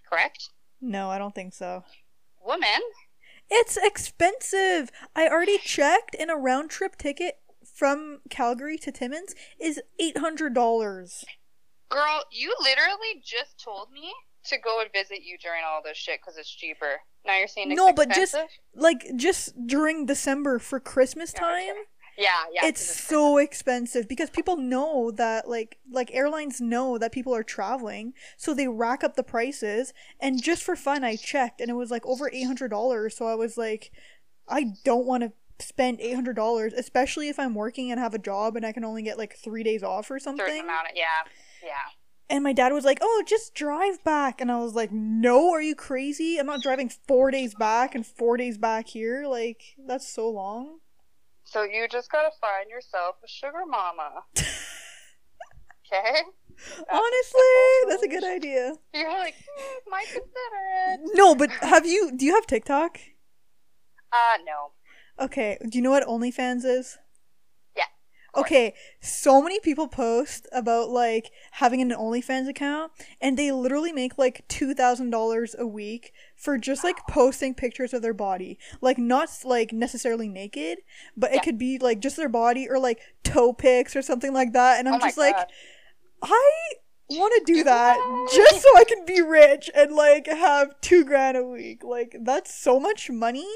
[0.09, 0.49] correct?
[0.81, 1.83] no, I don't think so.
[2.45, 2.81] Woman,
[3.49, 4.91] It's expensive.
[5.15, 7.39] I already checked, and a round trip ticket
[7.73, 11.25] from Calgary to Timmins is eight hundred dollars.
[11.89, 14.13] girl, you literally just told me
[14.45, 16.97] to go and visit you during all this shit because it's cheaper.
[17.25, 18.35] Now you're saying it's No, but just-
[18.75, 21.79] Like just during December for Christmas time, okay.
[22.17, 22.65] Yeah, yeah.
[22.65, 28.13] it's so expensive because people know that like like airlines know that people are traveling,
[28.37, 29.93] so they rack up the prices.
[30.19, 33.15] And just for fun, I checked, and it was like over eight hundred dollars.
[33.15, 33.91] So I was like,
[34.47, 38.19] I don't want to spend eight hundred dollars, especially if I'm working and have a
[38.19, 40.63] job and I can only get like three days off or certain something.
[40.63, 41.23] amount of yeah,
[41.63, 41.71] yeah.
[42.29, 45.61] And my dad was like, "Oh, just drive back," and I was like, "No, are
[45.61, 46.37] you crazy?
[46.37, 49.25] I'm not driving four days back and four days back here.
[49.27, 50.79] Like that's so long."
[51.47, 54.23] So you just gotta find yourself a sugar mama.
[55.89, 56.19] Okay?
[56.91, 58.73] Honestly, that's a good idea.
[58.93, 60.25] You're like, hmm, might consider
[60.89, 61.11] it.
[61.13, 62.11] No, but have you?
[62.13, 62.99] Do you have TikTok?
[64.11, 65.23] Uh, no.
[65.23, 65.57] Okay.
[65.61, 66.97] Do you know what OnlyFans is?
[68.37, 68.41] Yeah.
[68.41, 68.73] Okay.
[69.01, 74.47] So many people post about like having an OnlyFans account, and they literally make like
[74.47, 79.29] two thousand dollars a week for just like posting pictures of their body, like not
[79.43, 80.79] like necessarily naked,
[81.15, 84.53] but it could be like just their body or like toe pics or something like
[84.53, 84.79] that.
[84.79, 85.35] And I'm oh just like,
[86.21, 86.51] I
[87.09, 87.97] want to do that
[88.33, 91.83] just so I can be rich and like have two grand a week.
[91.83, 93.47] Like that's so much money.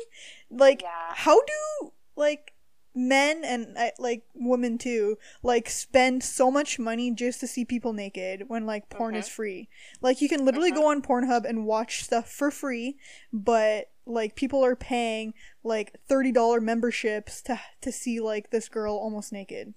[0.49, 0.89] Like Yeah.
[1.13, 2.53] how do like
[2.93, 7.93] men and uh, like women too like spend so much money just to see people
[7.93, 9.69] naked when like porn is free?
[10.01, 12.97] Like you can literally go on Pornhub and watch stuff for free,
[13.31, 19.31] but like people are paying like $30 memberships to to see like this girl almost
[19.31, 19.73] naked.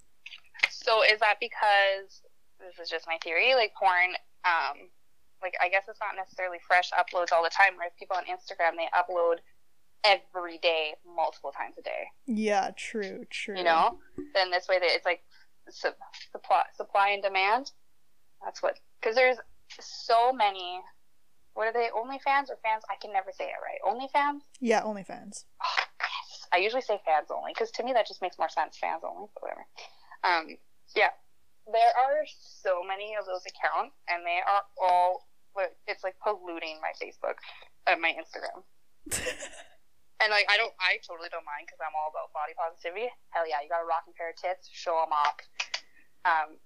[0.69, 2.21] So is that because
[2.59, 3.53] this is just my theory?
[3.55, 4.15] Like porn,
[4.45, 4.89] um,
[5.41, 7.73] like I guess it's not necessarily fresh uploads all the time.
[7.75, 9.37] Whereas people on Instagram they upload
[10.05, 12.05] every day, multiple times a day.
[12.27, 13.57] Yeah, true, true.
[13.57, 13.97] You know,
[14.33, 15.21] then this way that it's like
[15.69, 15.89] su-
[16.31, 17.71] supply, supply and demand.
[18.43, 19.37] That's what because there's
[19.79, 20.81] so many.
[21.53, 21.89] What are they?
[21.95, 22.83] OnlyFans or fans?
[22.89, 23.79] I can never say it right.
[23.85, 24.41] OnlyFans.
[24.59, 25.45] Yeah, OnlyFans.
[25.63, 26.47] Oh, yes.
[26.53, 28.77] I usually say fans only because to me that just makes more sense.
[28.77, 29.65] Fans only, but whatever.
[30.23, 30.57] Um,
[30.95, 31.09] Yeah.
[31.67, 35.25] There are so many of those accounts, and they are all,
[35.87, 37.35] it's like polluting my Facebook
[37.87, 38.61] and my Instagram.
[40.23, 43.09] and like, I don't, I totally don't mind because I'm all about body positivity.
[43.31, 45.35] Hell yeah, you got a rocking pair of tits, show them off.
[46.25, 46.57] Um,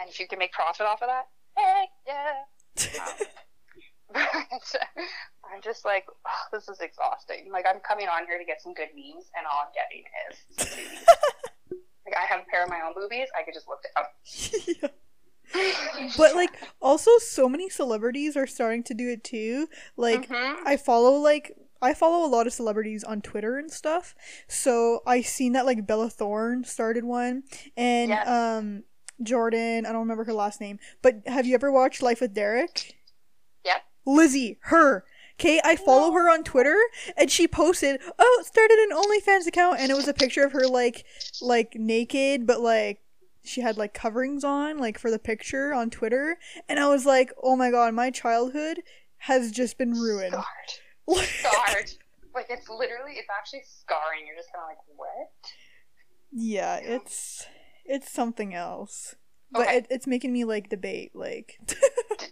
[0.00, 2.44] and if you can make profit off of that, heck yeah.
[4.14, 4.16] Um,
[5.52, 7.50] I'm just like, oh, this is exhausting.
[7.50, 10.36] Like, I'm coming on here to get some good memes, and all I'm getting is
[12.06, 13.28] like, I have a pair of my own boobies.
[13.38, 14.92] I could just look it up.
[16.18, 16.50] but like
[16.82, 20.56] also so many celebrities are starting to do it too like Mhm.
[20.66, 24.14] i follow like i follow a lot of celebrities on twitter and stuff
[24.46, 27.42] so i seen that like bella thorne started one
[27.76, 28.26] and Yes.
[28.28, 28.82] um
[29.22, 32.96] jordan i don't remember her last name but have you ever watched life with derek
[33.64, 33.82] Yep.
[34.06, 35.04] lizzie her
[35.40, 36.76] Okay, I follow her on Twitter,
[37.16, 40.66] and she posted, "Oh, started an OnlyFans account," and it was a picture of her
[40.66, 41.04] like,
[41.40, 43.02] like naked, but like
[43.44, 47.32] she had like coverings on, like for the picture on Twitter, and I was like,
[47.40, 48.82] "Oh my god, my childhood
[49.18, 50.44] has just been ruined." Scarred.
[51.14, 51.90] Scarred.
[52.34, 54.26] like, it's literally, it's actually scarring.
[54.26, 55.30] You're just kind of like, what?
[56.32, 57.46] yeah, it's
[57.84, 59.14] it's something else,
[59.50, 59.76] but Okay.
[59.78, 61.58] it, it's making me like debate, like,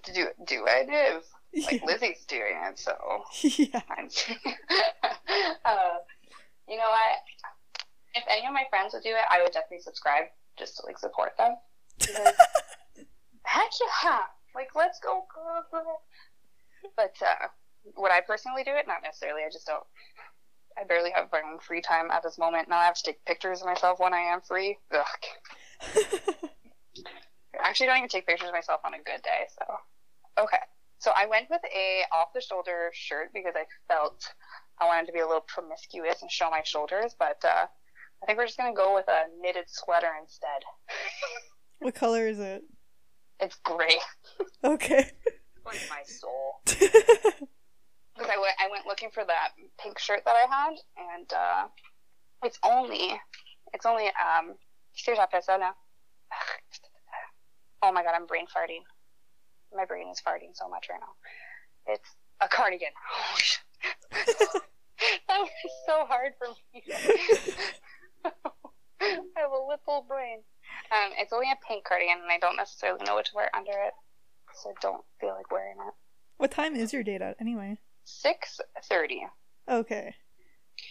[0.04, 1.22] do, do I live?
[1.64, 2.94] Like, yeah, Lizzie's doing it, so.
[3.42, 3.80] yeah.
[5.64, 5.98] Uh,
[6.68, 7.18] you know what?
[8.14, 10.24] If any of my friends would do it, I would definitely subscribe
[10.58, 11.56] just to like support them.
[11.98, 12.34] Because,
[13.42, 13.70] heck
[14.04, 14.20] yeah!
[14.54, 16.02] Like let's go, girl.
[16.96, 17.48] But uh,
[17.96, 18.86] would I personally do it?
[18.86, 19.42] Not necessarily.
[19.46, 19.84] I just don't.
[20.78, 22.68] I barely have my own free time at this moment.
[22.68, 24.76] Now I have to take pictures of myself when I am free.
[24.92, 25.06] Ugh.
[27.62, 29.46] I actually don't even take pictures of myself on a good day.
[29.58, 29.64] So,
[30.44, 30.58] okay.
[30.98, 34.24] So I went with a off the shoulder shirt because I felt
[34.80, 37.66] I wanted to be a little promiscuous and show my shoulders, but uh,
[38.22, 40.62] I think we're just gonna go with a knitted sweater instead.
[41.78, 42.62] what color is it?
[43.40, 43.98] It's gray,
[44.64, 45.10] Okay.
[45.64, 46.60] like my soul.
[48.16, 51.66] Because I went, I went looking for that pink shirt that I had, and uh,
[52.42, 53.20] it's only,
[53.72, 54.54] it's only um.
[57.82, 58.82] Oh my god, I'm brain farting.
[59.76, 61.92] My brain is farting so much right now.
[61.92, 62.08] It's
[62.40, 62.88] a cardigan.
[65.28, 65.50] That was
[65.86, 66.82] so hard for me.
[69.00, 70.38] I have a little brain.
[70.90, 73.72] Um, it's only a pink cardigan, and I don't necessarily know what to wear under
[73.72, 73.92] it,
[74.54, 75.94] so I don't feel like wearing it.
[76.38, 77.78] what time is your date at anyway?
[78.08, 79.26] Six thirty.
[79.68, 80.14] Okay.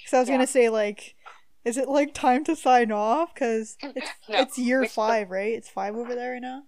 [0.05, 0.35] So I was Yeah.
[0.35, 1.15] gonna say like,
[1.63, 3.33] is it like time to sign off?
[3.33, 5.53] Cause it's No, it's year five, right?
[5.53, 6.63] It's five over there right now.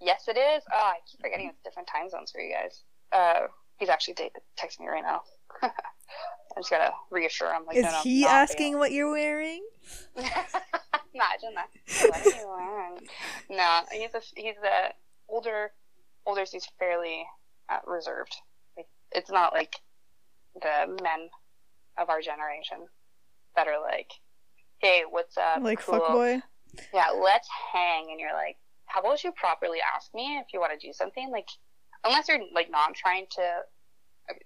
[0.00, 0.64] Yes, it is.
[0.72, 2.82] Oh, I keep forgetting it's different time zones for you guys.
[3.12, 3.46] Uh,
[3.78, 5.20] he's actually te- texting me right now.
[5.62, 5.70] I
[6.56, 7.64] just gotta reassure him.
[7.66, 9.62] Like, Is no, no, he asking what you're wearing?
[10.16, 11.68] Imagine that.
[12.08, 12.98] What are you wearing?
[13.50, 14.92] No, he's a he's a
[15.28, 15.70] older
[16.26, 16.44] older.
[16.46, 17.24] So he's fairly
[17.68, 18.34] uh, reserved.
[19.14, 19.76] It's not like
[20.54, 21.28] the men
[21.98, 22.78] of our generation
[23.56, 24.10] that are like,
[24.78, 26.00] "Hey, what's up?" like cool.
[26.00, 26.42] fuckboy?
[26.94, 28.10] yeah, let's hang.
[28.10, 28.56] And you're like,
[28.86, 31.30] how about you properly ask me if you want to do something?
[31.30, 31.48] Like,
[32.04, 33.60] unless you're like not trying to,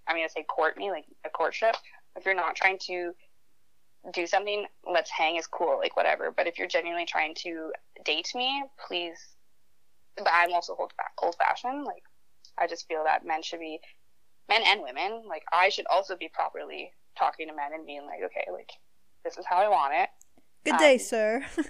[0.07, 1.77] I'm gonna say court me, like a courtship.
[2.17, 3.13] If you're not trying to
[4.13, 6.33] do something, let's hang is cool, like whatever.
[6.35, 7.73] But if you're genuinely trying to
[8.05, 9.19] date me, please.
[10.17, 10.93] But I'm also old,
[11.23, 11.85] old fashioned.
[11.85, 12.05] Like,
[12.59, 13.81] I just feel that men should be,
[14.49, 18.21] men and women, like I should also be properly talking to men and being like,
[18.25, 18.71] okay, like
[19.25, 20.09] this is how I want it.
[20.65, 21.45] Good day, Um, sir.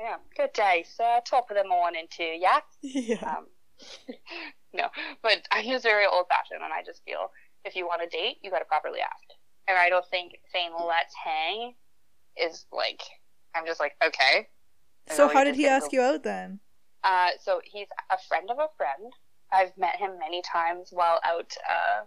[0.00, 0.16] Yeah.
[0.36, 1.20] Good day, sir.
[1.24, 2.60] Top of the morning to ya.
[2.80, 3.36] yeah.
[3.38, 3.46] Um,
[4.72, 4.88] no,
[5.22, 7.30] but I'm just very old fashioned, and I just feel
[7.64, 9.22] if you want to date, you got to properly ask.
[9.68, 11.74] And I don't think saying "let's hang"
[12.36, 13.00] is like
[13.54, 14.48] I'm just like okay.
[15.08, 16.58] So how did he ask you out then?
[17.04, 19.12] Uh, so he's a friend of a friend.
[19.52, 22.04] I've met him many times while out uh,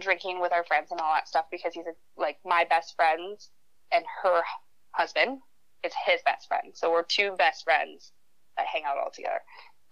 [0.00, 3.50] drinking with our friends and all that stuff because he's a, like my best friends
[3.92, 4.42] and her
[4.92, 5.38] husband
[5.84, 6.72] is his best friend.
[6.74, 8.12] So we're two best friends
[8.56, 9.40] that hang out all together.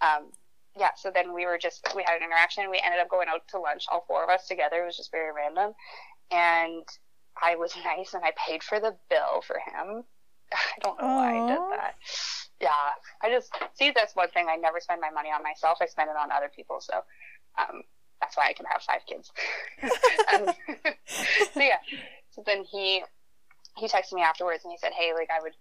[0.01, 0.31] Um,
[0.79, 2.71] yeah, so then we were just, we had an interaction.
[2.71, 4.83] We ended up going out to lunch, all four of us together.
[4.83, 5.73] It was just very random.
[6.31, 6.85] And
[7.41, 10.05] I was nice and I paid for the bill for him.
[10.53, 11.95] I don't know why I did that.
[12.61, 12.71] Yeah,
[13.23, 14.47] I just see that's one thing.
[14.49, 15.79] I never spend my money on myself.
[15.81, 16.81] I spend it on other people.
[16.81, 17.05] So
[17.59, 17.83] um,
[18.21, 19.31] that's why I can have five kids.
[20.35, 20.55] um,
[21.55, 21.79] so yeah.
[22.31, 23.03] So then he
[23.77, 25.53] he texted me afterwards and he said, "Hey, like I would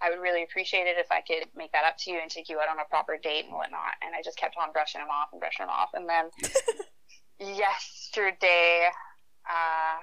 [0.00, 2.48] I would really appreciate it if I could make that up to you and take
[2.48, 5.10] you out on a proper date and whatnot." And I just kept on brushing him
[5.10, 5.90] off and brushing him off.
[5.94, 6.30] And then
[7.38, 8.90] yesterday,
[9.48, 9.98] uh,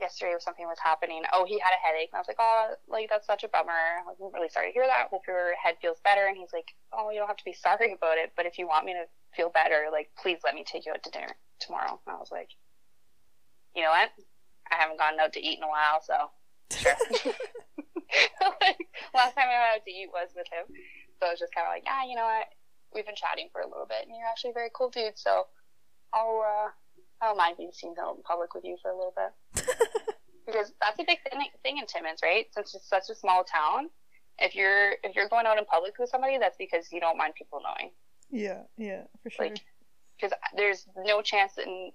[0.00, 1.22] yesterday or something was happening.
[1.32, 2.10] Oh, he had a headache.
[2.12, 4.02] And I was like, oh, like, that's such a bummer.
[4.06, 5.08] I'm really sorry to hear that.
[5.10, 6.26] Hope your head feels better.
[6.26, 8.32] And he's like, oh, you don't have to be sorry about it.
[8.36, 9.04] But if you want me to
[9.36, 12.00] feel better, like, please let me take you out to dinner tomorrow.
[12.06, 12.50] And I was like,
[13.74, 14.10] you know what?
[14.70, 16.30] I haven't gone out to eat in a while, so
[16.76, 16.92] sure.
[18.60, 18.78] like,
[19.14, 20.66] last time I went out to eat was with him.
[21.20, 22.48] So I was just kind of like, ah, you know what?
[22.94, 25.18] We've been chatting for a little bit, and you're actually a very cool dude.
[25.18, 25.46] So
[26.12, 26.68] I'll, uh,
[27.20, 29.32] I don't mind being seen out in public with you for a little bit.
[30.46, 32.46] Because that's a big thing, thing in Timmins, right?
[32.52, 33.88] Since it's such a small town,
[34.38, 37.34] if you're if you're going out in public with somebody, that's because you don't mind
[37.36, 37.92] people knowing.
[38.30, 39.46] Yeah, yeah, for sure.
[39.46, 39.60] Like,
[40.16, 41.92] because there's no chance in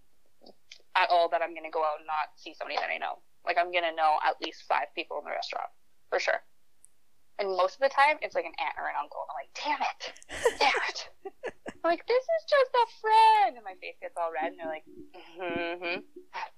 [0.95, 3.19] at all that I'm gonna go out and not see somebody that I know.
[3.45, 5.69] Like I'm gonna know at least five people in the restaurant
[6.09, 6.41] for sure.
[7.39, 9.25] And most of the time, it's like an aunt or an uncle.
[9.25, 10.01] I'm like, damn it,
[10.59, 11.09] damn it.
[11.83, 13.55] I'm like, this is just a friend.
[13.57, 14.85] And my face gets all red, and they're like,
[15.41, 15.99] mm-hmm.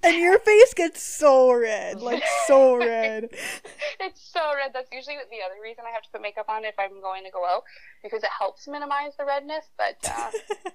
[0.03, 3.29] And your face gets so red, like so red.
[3.99, 4.71] it's so red.
[4.73, 7.31] That's usually the other reason I have to put makeup on if I'm going to
[7.31, 7.63] go out
[8.03, 9.65] because it helps minimize the redness.
[9.77, 10.31] But uh,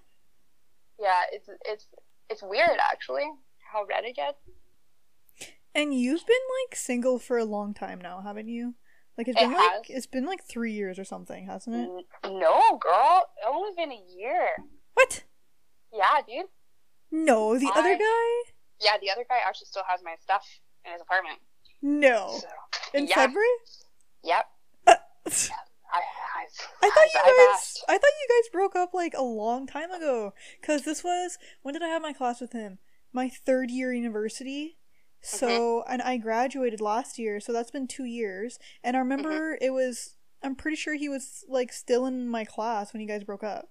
[0.98, 1.86] yeah, it's it's
[2.28, 3.28] it's weird actually
[3.72, 4.38] how red it gets.
[5.74, 6.36] And you've been
[6.66, 8.74] like single for a long time now, haven't you?
[9.18, 9.78] Like it's It been has.
[9.78, 11.88] like it's been like three years or something, hasn't it?
[12.24, 14.48] No, girl, only been a year.
[14.94, 15.24] What?
[15.92, 16.46] Yeah, dude.
[17.10, 18.50] No, the other guy?
[18.80, 20.46] Yeah, the other guy actually still has my stuff
[20.86, 21.38] in his apartment.
[21.82, 22.38] No.
[22.40, 22.46] So,
[22.94, 23.14] In yeah.
[23.16, 23.44] Sudbury?
[24.24, 24.46] yep.
[24.86, 24.94] Uh,
[25.92, 26.46] I, I,
[26.86, 27.84] I thought you guys asked.
[27.88, 30.32] I thought you guys broke up like a long time ago.
[30.62, 32.78] Cause this was when did I have my class with him?
[33.12, 34.76] My third year university.
[35.22, 35.92] So Mm-hmm.
[35.92, 38.58] and I graduated last year, so that's been two years.
[38.82, 39.64] And I remember Mm-hmm.
[39.64, 43.24] it was I'm pretty sure he was like still in my class when you guys
[43.24, 43.68] broke up.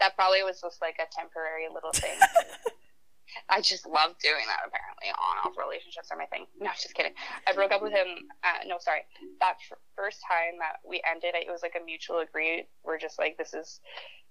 [0.00, 2.14] That probably was just like a temporary little thing.
[3.48, 4.62] I just love doing that.
[4.62, 6.46] Apparently, on-off relationships are my thing.
[6.60, 7.12] No, just kidding.
[7.48, 8.06] I broke up with him.
[8.44, 9.02] Uh, no, sorry.
[9.40, 12.66] That f- first time that we ended, it was like a mutual agree.
[12.84, 13.80] We're just like, this is.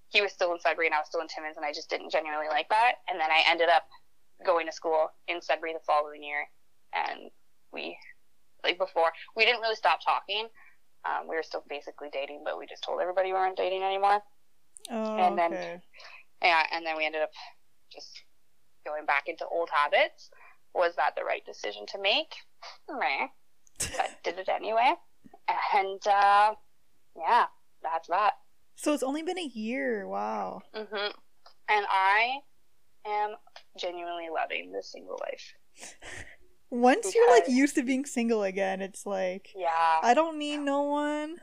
[0.08, 2.12] He was still in Sudbury and I was still in Timmins, and I just didn't
[2.12, 3.04] genuinely like that.
[3.10, 3.84] And then I ended up
[4.44, 6.46] going to school in Sudbury the following year,
[6.94, 7.30] and
[7.72, 7.96] we,
[8.62, 10.48] like before, we didn't really stop talking.
[11.04, 14.20] Um, we were still basically dating, but we just told everybody we weren't dating anymore.
[14.90, 15.80] Oh, And then- okay.
[16.42, 17.30] Yeah, and then we ended up
[17.92, 18.22] just
[18.84, 20.30] going back into old habits.
[20.74, 22.34] Was that the right decision to make?
[22.90, 23.28] Meh.
[23.96, 24.94] But did it anyway.
[25.74, 26.54] And uh,
[27.16, 27.46] yeah,
[27.82, 28.32] that's that.
[28.76, 30.06] So it's only been a year.
[30.06, 30.62] Wow.
[30.74, 30.82] hmm
[31.68, 32.40] And I
[33.06, 33.34] am
[33.78, 35.54] genuinely loving this single life.
[36.70, 39.68] Once you're like used to being single again, it's like Yeah,
[40.02, 41.36] I don't need no one.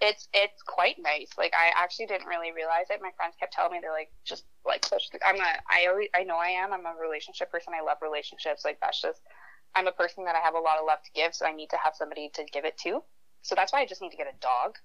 [0.00, 1.28] it's it's quite nice.
[1.36, 3.00] Like I actually didn't really realize it.
[3.02, 4.82] My friends kept telling me they're like just like.
[4.88, 6.72] The, I'm a I always I know I am.
[6.72, 7.74] I'm a relationship person.
[7.78, 8.62] I love relationships.
[8.64, 9.20] Like that's just
[9.74, 11.68] I'm a person that I have a lot of love to give, so I need
[11.70, 13.02] to have somebody to give it to.
[13.42, 14.76] So that's why I just need to get a dog.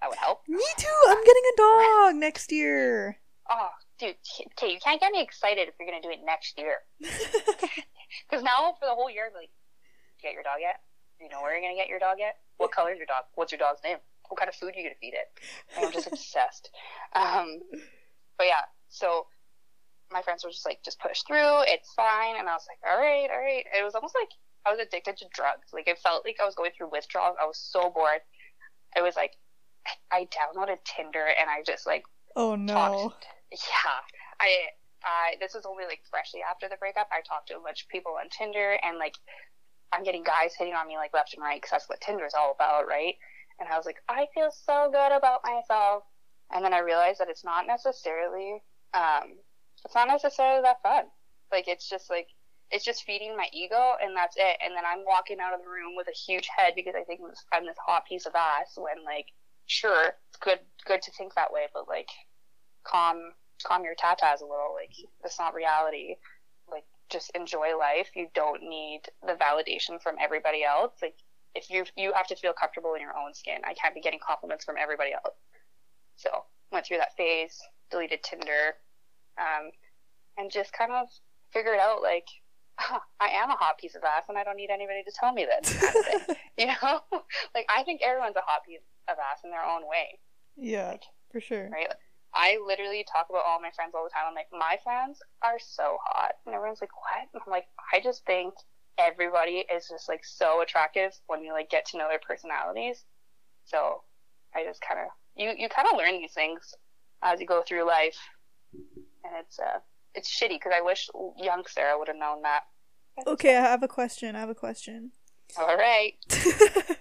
[0.00, 0.40] That would help.
[0.48, 1.00] Me too.
[1.08, 3.18] I'm getting a dog next year.
[3.50, 3.68] Oh,
[3.98, 4.16] dude,
[4.58, 6.78] okay, you can't get me excited if you're gonna do it next year.
[8.28, 10.80] Because now for the whole year, like, did you get your dog yet?
[11.18, 12.38] Do you know where you're gonna get your dog yet?
[12.56, 13.26] What color is your dog?
[13.34, 13.98] What's your dog's name?
[14.28, 15.28] What kind of food are you gonna feed it?
[15.76, 16.70] And I'm just obsessed.
[17.14, 17.60] Um,
[18.38, 19.26] but yeah, so
[20.10, 22.36] my friends were just like, just push through, it's fine.
[22.38, 23.64] And I was like, all right, all right.
[23.66, 24.30] It was almost like
[24.66, 25.70] I was addicted to drugs.
[25.72, 27.34] Like it felt like I was going through withdrawal.
[27.40, 28.22] I was so bored.
[28.96, 29.32] It was like
[30.10, 32.04] I downloaded Tinder and I just like
[32.36, 32.74] oh no.
[32.74, 33.26] talked.
[33.54, 34.00] Yeah,
[34.40, 34.48] I,
[35.04, 35.34] I.
[35.40, 37.08] This was only like freshly after the breakup.
[37.12, 39.14] I talked to a bunch of people on Tinder, and like,
[39.92, 42.52] I'm getting guys hitting on me like left and right because that's what Tinder's all
[42.52, 43.14] about, right?
[43.60, 46.02] And I was like, I feel so good about myself.
[46.52, 49.38] And then I realized that it's not necessarily, um,
[49.84, 51.04] it's not necessarily that fun.
[51.52, 52.28] Like it's just like
[52.70, 54.56] it's just feeding my ego, and that's it.
[54.64, 57.20] And then I'm walking out of the room with a huge head because I think
[57.52, 58.74] I'm this hot piece of ass.
[58.76, 59.26] When like,
[59.66, 62.08] sure, it's good, good to think that way, but like,
[62.82, 63.32] calm
[63.62, 64.74] calm your tatas a little.
[64.74, 64.92] Like
[65.22, 66.16] that's not reality.
[66.70, 68.08] Like just enjoy life.
[68.14, 70.92] You don't need the validation from everybody else.
[71.02, 71.14] Like
[71.54, 73.58] if you you have to feel comfortable in your own skin.
[73.64, 75.36] I can't be getting compliments from everybody else.
[76.16, 76.30] So
[76.72, 77.58] went through that phase,
[77.90, 78.74] deleted Tinder,
[79.38, 79.70] um,
[80.38, 81.06] and just kind of
[81.52, 82.26] figured out like
[82.78, 85.32] "Huh, I am a hot piece of ass and I don't need anybody to tell
[85.32, 86.36] me this kind of thing.
[86.58, 87.00] you know?
[87.54, 90.18] like I think everyone's a hot piece of ass in their own way
[90.56, 90.96] Yeah,
[91.30, 91.68] for sure.
[91.70, 91.88] right?
[92.34, 94.24] I literally talk about all my friends all the time.
[94.28, 96.32] I'm like, my friends are so hot.
[96.46, 97.28] And everyone's like, what?
[97.32, 98.54] And I'm like, I just think
[98.98, 103.04] everybody is just like so attractive when you like get to know their personalities.
[103.64, 104.02] So
[104.54, 105.06] I just kind of,
[105.36, 106.74] you, you kind of learn these things
[107.22, 108.18] as you go through life.
[108.72, 109.78] And it's, uh,
[110.14, 111.08] it's shitty because I wish
[111.38, 112.64] young Sarah would have known that
[113.26, 114.34] Okay, I have a question.
[114.36, 115.12] I have a question.
[115.58, 116.14] All right.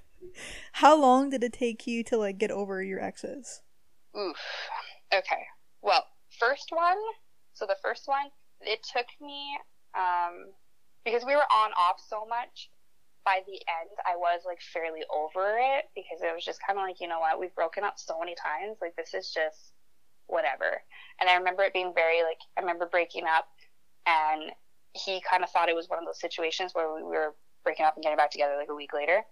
[0.74, 3.62] How long did it take you to like get over your exes?
[4.18, 4.38] Oof.
[5.14, 5.46] Okay.
[5.82, 6.04] Well,
[6.40, 6.98] first one.
[7.54, 8.28] So the first one,
[8.62, 9.58] it took me
[9.94, 10.50] um,
[11.06, 12.70] because we were on off so much.
[13.26, 16.84] By the end, I was like fairly over it because it was just kind of
[16.84, 18.78] like, you know what, we've broken up so many times.
[18.82, 19.72] Like this is just
[20.28, 20.82] whatever.
[21.22, 23.48] And I remember it being very like I remember breaking up,
[24.06, 24.52] and
[24.92, 27.96] he kind of thought it was one of those situations where we were breaking up
[27.96, 29.24] and getting back together like a week later.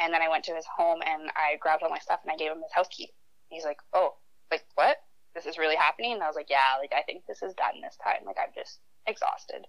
[0.00, 2.36] And then I went to his home and I grabbed all my stuff and I
[2.36, 3.12] gave him his house key.
[3.48, 4.14] He's like, "Oh,
[4.50, 4.96] like what?
[5.36, 7.80] This is really happening?" And I was like, "Yeah, like I think this is done
[7.84, 8.24] this time.
[8.24, 9.68] Like I'm just exhausted."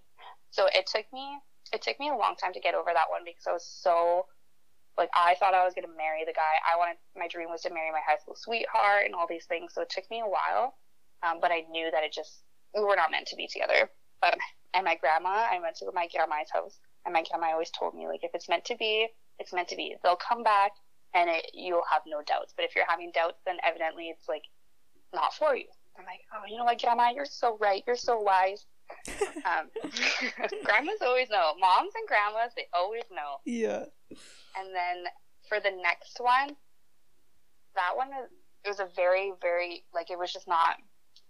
[0.50, 1.38] So it took me
[1.72, 4.26] it took me a long time to get over that one because I was so
[4.96, 6.54] like I thought I was gonna marry the guy.
[6.66, 9.72] I wanted my dream was to marry my high school sweetheart and all these things.
[9.74, 10.74] So it took me a while,
[11.22, 12.42] um, but I knew that it just
[12.74, 13.90] we were not meant to be together.
[14.20, 14.36] But
[14.74, 18.08] and my grandma, I went to my grandma's house, and my grandma always told me
[18.08, 19.08] like if it's meant to be,
[19.38, 19.96] it's meant to be.
[20.02, 20.72] They'll come back,
[21.14, 22.52] and it, you'll have no doubts.
[22.56, 24.42] But if you're having doubts, then evidently it's like
[25.12, 25.66] not for you.
[25.98, 27.82] I'm like, oh, you know what, grandma, you're so right.
[27.86, 28.66] You're so wise.
[29.44, 29.68] um,
[30.64, 31.52] grandmas always know.
[31.58, 33.42] Moms and grandmas, they always know.
[33.44, 33.84] Yeah.
[34.56, 35.04] And then
[35.48, 36.56] for the next one,
[37.74, 38.08] that one
[38.64, 40.76] it was a very very like it was just not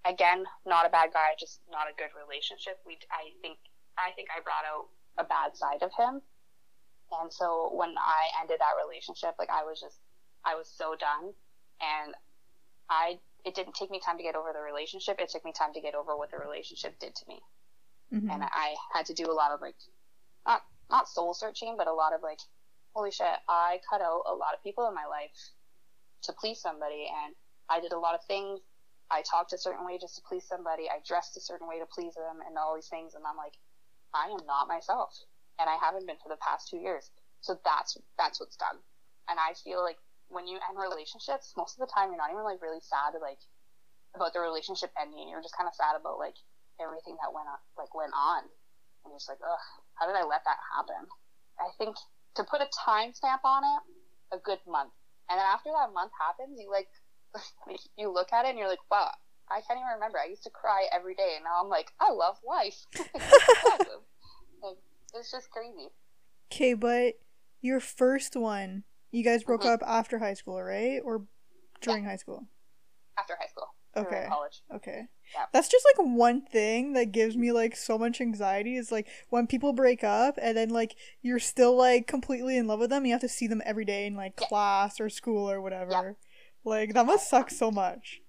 [0.07, 2.79] again not a bad guy, just not a good relationship.
[2.87, 3.59] We I think
[3.97, 6.23] I think I brought out a bad side of him,
[7.21, 10.01] and so when I ended that relationship, like I was just
[10.45, 11.35] I was so done,
[11.81, 12.15] and
[12.89, 13.19] I
[13.49, 15.19] it didn't take me time to get over the relationship.
[15.19, 17.41] It took me time to get over what the relationship did to me,
[18.13, 18.31] Mhm.
[18.31, 19.77] and I had to do a lot of like
[20.47, 22.41] not not soul searching, but a lot of like
[22.95, 25.37] holy shit, I cut out a lot of people in my life
[26.23, 27.35] to please somebody, and
[27.69, 28.61] I did a lot of things.
[29.11, 30.91] I talked a certain way just to please somebody.
[30.91, 33.15] I dressed a certain way to please them, and all these things.
[33.15, 33.57] And I'm like,
[34.13, 35.17] I am not myself,
[35.59, 37.11] and I haven't been for the past two years.
[37.41, 38.83] So that's that's what's done.
[39.29, 42.45] And I feel like when you end relationships, most of the time you're not even
[42.45, 43.41] like really sad like
[44.15, 45.29] about the relationship ending.
[45.29, 46.37] You're just kind of sad about like
[46.81, 49.65] everything that went on, like went on, and you're just like, ugh,
[49.95, 51.09] how did I let that happen?
[51.59, 51.97] I think
[52.37, 53.83] to put a timestamp on it,
[54.37, 54.93] a good month.
[55.29, 56.89] And then after that month happens, you like,
[57.67, 59.11] like you look at it and you're like, wow,
[59.51, 60.19] I can't even remember.
[60.19, 62.79] I used to cry every day, and now I'm like, I love life.
[64.63, 64.77] like,
[65.15, 65.89] it's just crazy.
[66.53, 67.19] Okay, but
[67.61, 69.75] your first one, you guys broke Mhm.
[69.75, 71.01] up after high school, right?
[71.05, 71.27] Or
[71.81, 72.47] during high school?
[73.17, 74.27] After high school, Okay.
[74.29, 74.63] college.
[74.73, 75.09] Okay.
[75.35, 75.47] Yeah.
[75.53, 79.47] That's just like one thing that gives me like so much anxiety is like when
[79.47, 83.13] people break up and then like you're still like completely in love with them, you
[83.13, 84.47] have to see them every day in like Yeah.
[84.47, 86.17] class or school or whatever.
[86.65, 88.21] Like that must suck so much.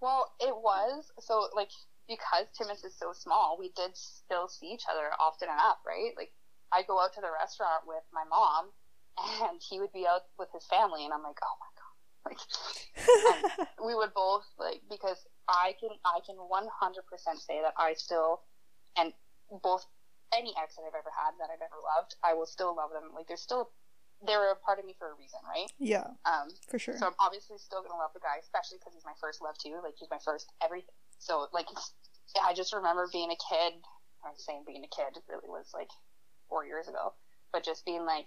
[0.00, 1.70] Well, it was so like
[2.08, 6.12] because Timmins is so small, we did still see each other often enough, right?
[6.16, 6.32] Like
[6.72, 8.70] I go out to the restaurant with my mom,
[9.18, 11.94] and he would be out with his family, and I'm like, oh my god,
[12.26, 12.40] like
[13.86, 18.42] we would both like because I can I can 100% say that I still
[18.96, 19.12] and
[19.62, 19.86] both
[20.34, 23.14] any ex that I've ever had that I've ever loved, I will still love them.
[23.14, 23.70] Like they're still
[24.24, 25.68] they're a part of me for a reason, right?
[25.78, 26.96] yeah, Um, for sure.
[26.96, 29.78] so I'm obviously still gonna love the guy, especially because he's my first love too.
[29.84, 30.94] Like he's my first everything.
[31.18, 31.68] So like,
[32.42, 33.76] I just remember being a kid.
[34.24, 35.90] I'm saying being a kid it really was like
[36.48, 37.12] four years ago,
[37.52, 38.26] but just being like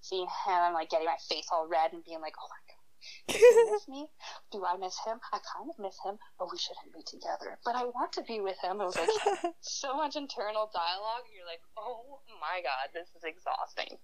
[0.00, 2.80] seeing him, I'm like getting my face all red and being like, oh my god.
[3.28, 4.08] Does he miss me?
[4.52, 5.18] Do I miss him?
[5.32, 7.58] I kind of miss him, but we shouldn't be together.
[7.64, 8.80] But I want to be with him.
[8.80, 11.24] It was like so much internal dialogue.
[11.32, 13.96] You're like, oh my god, this is exhausting.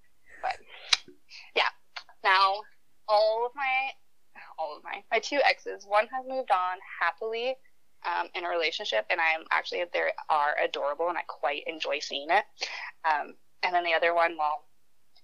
[0.43, 0.57] But
[1.55, 1.73] yeah,
[2.25, 2.61] now
[3.09, 3.93] all of my,
[4.59, 7.57] all of my, my two exes, one has moved on happily
[8.05, 12.29] um, in a relationship, and I'm actually they are adorable, and I quite enjoy seeing
[12.31, 12.45] it.
[13.05, 14.65] Um, and then the other one, well,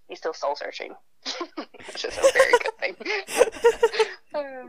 [0.09, 0.95] he's still soul searching,
[1.87, 2.97] which is a very good thing.
[4.35, 4.65] Uh,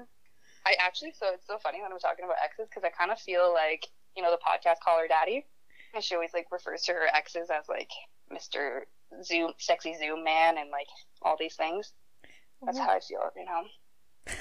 [0.65, 3.17] I actually, so it's so funny when I'm talking about exes because I kind of
[3.19, 5.45] feel like, you know, the podcast Call Her Daddy.
[5.93, 7.89] And she always like refers to her exes as like
[8.29, 8.81] Mr.
[9.23, 10.87] Zoom, sexy Zoom man, and like
[11.21, 11.93] all these things.
[12.65, 13.63] That's how I feel, you know.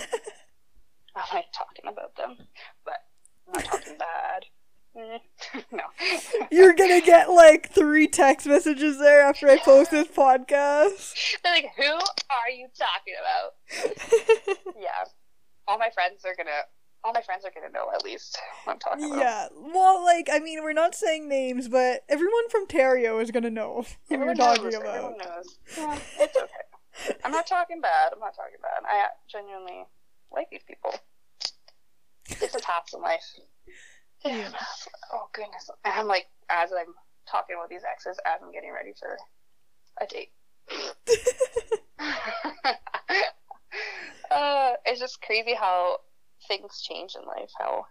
[1.14, 2.36] I'm like talking about them,
[2.84, 2.98] but
[3.46, 4.44] I'm not talking bad.
[4.96, 5.20] Mm,
[5.72, 5.82] no.
[6.50, 11.14] You're gonna get like three text messages there after I post this podcast.
[11.42, 14.74] They're like, who are you talking about?
[14.78, 15.04] Yeah.
[15.66, 16.50] All my friends are gonna.
[17.04, 19.18] All my friends are gonna know at least what I'm talking about.
[19.18, 23.50] yeah, well, like I mean, we're not saying names, but everyone from Terrio is gonna
[23.50, 24.94] know who we're Everyone talking knows, about.
[24.94, 25.58] Everyone knows.
[25.76, 27.16] Yeah, it's okay.
[27.24, 28.12] I'm not talking bad.
[28.12, 28.86] I'm not talking bad.
[28.88, 29.84] I genuinely
[30.30, 30.94] like these people.
[32.28, 33.24] Different paths in life.
[34.24, 34.48] Yeah.
[35.14, 35.68] Oh goodness.
[35.84, 36.94] And I'm like, as I'm
[37.30, 39.18] talking about these exes as I'm getting ready for
[40.00, 40.30] a date.
[44.30, 45.98] uh, it's just crazy how
[46.48, 47.50] things change in life.
[47.58, 47.84] How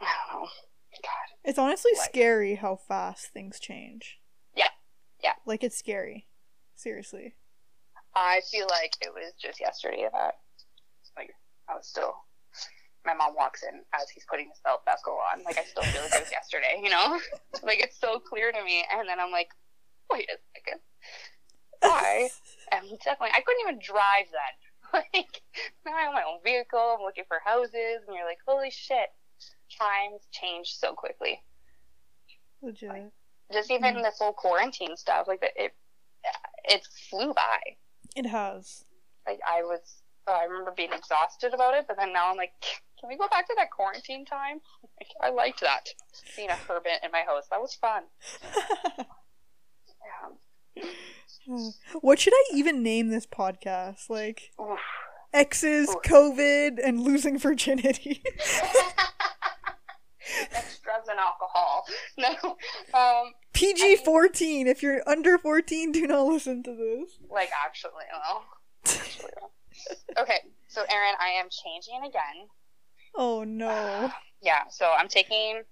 [0.00, 0.48] I don't know.
[1.02, 1.28] God.
[1.44, 4.18] It's honestly Like- scary how fast things change.
[4.56, 4.68] Yeah.
[5.22, 5.34] Yeah.
[5.46, 6.26] Like it's scary.
[6.74, 7.34] Seriously.
[8.16, 10.34] I feel like it was just yesterday that,
[11.16, 11.30] like,
[11.68, 12.14] I was still.
[13.04, 15.42] My mom walks in as he's putting his belt buckle on.
[15.44, 17.20] Like, I still feel like it was yesterday, you know?
[17.62, 18.84] like, it's so clear to me.
[18.92, 19.48] And then I'm like,
[20.10, 20.80] wait a second.
[21.82, 22.28] I
[22.72, 23.34] am definitely.
[23.36, 24.54] I couldn't even drive then.
[25.12, 25.40] Like,
[25.84, 26.78] now I have my own vehicle.
[26.96, 28.04] I'm looking for houses.
[28.06, 29.08] And you're like, holy shit.
[29.76, 31.42] Times change so quickly.
[32.62, 33.10] Legit.
[33.52, 34.02] Just even Mhm.
[34.04, 35.74] this whole quarantine stuff, like, it,
[36.64, 37.76] it flew by.
[38.14, 38.84] It has.
[39.26, 42.52] like I was I remember being exhausted about it, but then now I'm like,
[43.04, 44.60] can we go back to that quarantine time?
[44.98, 45.88] Like, I liked that.
[46.36, 47.44] Being a hermit in my house.
[47.50, 48.04] That was fun.
[50.76, 50.84] Yeah.
[52.00, 54.08] what should I even name this podcast?
[54.08, 54.78] Like Oof.
[55.34, 55.96] exes, Oof.
[56.02, 58.22] COVID, and losing virginity.
[60.50, 61.84] That's drugs and alcohol.
[62.16, 62.56] No.
[62.98, 64.66] Um PG fourteen.
[64.66, 67.18] If you're under fourteen, do not listen to this.
[67.30, 68.40] like actually no.
[68.90, 69.50] Actually no.
[70.22, 70.38] Okay,
[70.68, 72.48] so Erin, I am changing again.
[73.16, 74.10] Oh no.
[74.42, 75.62] Yeah, so I'm taking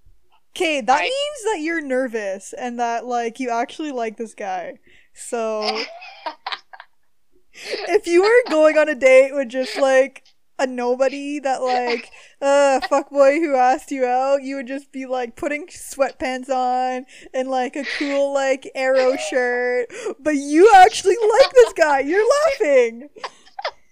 [0.57, 4.79] Okay, that I- means that you're nervous and that like you actually like this guy.
[5.15, 5.63] So
[7.55, 10.25] if you were going on a date with just like
[10.59, 15.07] a nobody that like uh fuck boy who asked you out, you would just be
[15.07, 19.87] like putting sweatpants on and like a cool like arrow shirt.
[20.21, 22.01] But you actually like this guy.
[22.01, 23.09] You're laughing.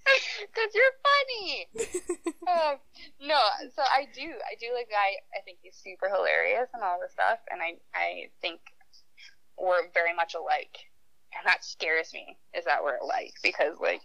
[0.40, 1.48] Because you're funny.
[2.48, 2.74] um,
[3.20, 3.38] no,
[3.76, 4.24] so I do.
[4.24, 5.20] I do like guy.
[5.36, 7.38] I think he's super hilarious and all this stuff.
[7.51, 8.61] And I, I think
[9.61, 10.90] we're very much alike.
[11.36, 13.34] And that scares me, is that we're alike.
[13.42, 14.03] Because, like,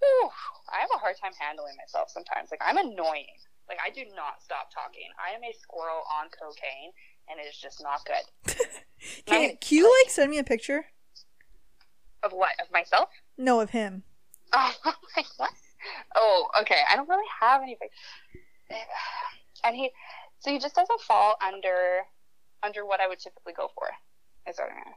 [0.00, 0.30] whew,
[0.72, 2.50] I have a hard time handling myself sometimes.
[2.50, 3.38] Like, I'm annoying.
[3.68, 5.06] Like, I do not stop talking.
[5.20, 6.90] I am a squirrel on cocaine,
[7.28, 8.56] and it is just not good.
[9.28, 9.56] Nice.
[9.60, 10.86] can you like send me a picture?
[12.24, 12.50] Of what?
[12.60, 13.10] Of myself?
[13.36, 14.02] No, of him.
[14.54, 14.72] Oh,
[15.16, 15.50] like what?
[16.16, 16.80] Oh, okay.
[16.90, 17.88] I don't really have anything.
[19.64, 19.90] And he,
[20.38, 22.00] so he just doesn't fall under,
[22.62, 23.88] under what I would typically go for.
[24.48, 24.94] Is what I mean.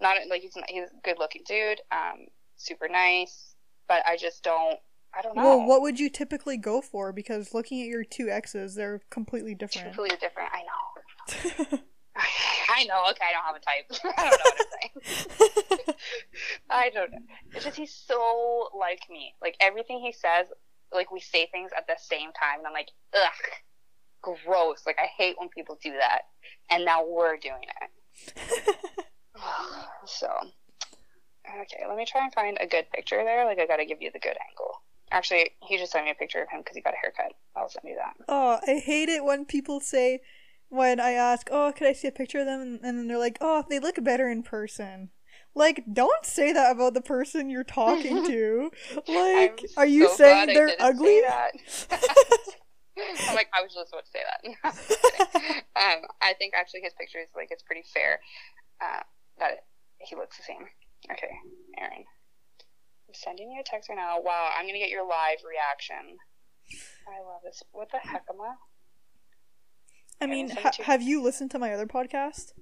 [0.00, 2.26] Not like he's not, he's a good looking dude, um,
[2.56, 3.54] super nice,
[3.88, 4.78] but I just don't.
[5.16, 5.42] I don't know.
[5.42, 7.12] Well, what would you typically go for?
[7.12, 9.88] Because looking at your two exes, they're completely different.
[9.88, 10.50] Completely different.
[10.52, 11.78] I know.
[12.70, 13.04] I know.
[13.10, 14.14] Okay, I don't have a type.
[14.16, 15.94] I don't know what to say.
[16.70, 17.18] I don't know.
[17.54, 19.34] It's just he's so like me.
[19.40, 20.48] Like everything he says,
[20.92, 23.30] like we say things at the same time, and I'm like, ugh,
[24.22, 24.82] gross.
[24.86, 26.22] Like I hate when people do that.
[26.70, 28.76] And now we're doing it.
[30.06, 30.28] so,
[31.48, 33.44] okay, let me try and find a good picture there.
[33.44, 34.82] Like I got to give you the good angle.
[35.10, 37.32] Actually, he just sent me a picture of him because he got a haircut.
[37.56, 38.14] I'll send you that.
[38.28, 40.20] oh, I hate it when people say,
[40.68, 42.78] when I ask, oh, could I see a picture of them?
[42.82, 45.08] And then they're like, oh, they look better in person.
[45.54, 48.70] Like, don't say that about the person you're talking to.
[49.08, 51.20] Like, are you saying they're say ugly?
[51.22, 51.52] that.
[53.28, 55.62] I'm like, I was just about to say that.
[55.78, 58.18] Um, I think actually his picture is like it's pretty fair
[58.80, 59.00] uh,
[59.38, 59.64] that
[60.00, 60.66] he looks the same.
[61.12, 61.30] Okay,
[61.78, 62.02] Erin,
[63.06, 64.16] I'm sending you a text right now.
[64.20, 66.16] Wow, I'm gonna get your live reaction.
[67.06, 67.62] I love this.
[67.70, 68.54] What the heck am I?
[70.24, 72.54] I mean, ha- have you listened to my other podcast?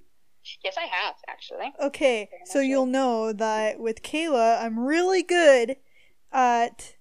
[0.63, 1.73] Yes, I have actually.
[1.81, 5.77] Okay, so you'll know that with Kayla, I'm really good
[6.31, 6.95] at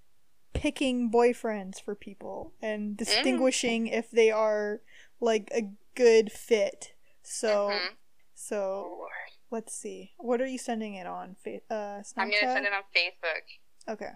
[0.53, 4.81] picking boyfriends for people and distinguishing if they are
[5.21, 6.95] like a good fit.
[7.23, 7.97] So, Mhm.
[8.35, 8.57] so
[9.03, 9.09] Oh
[9.51, 10.13] let's see.
[10.17, 11.37] What are you sending it on?
[11.37, 12.13] Fa- uh, Snapchat.
[12.19, 13.43] I'm gonna send it on Facebook.
[13.89, 14.13] Okay.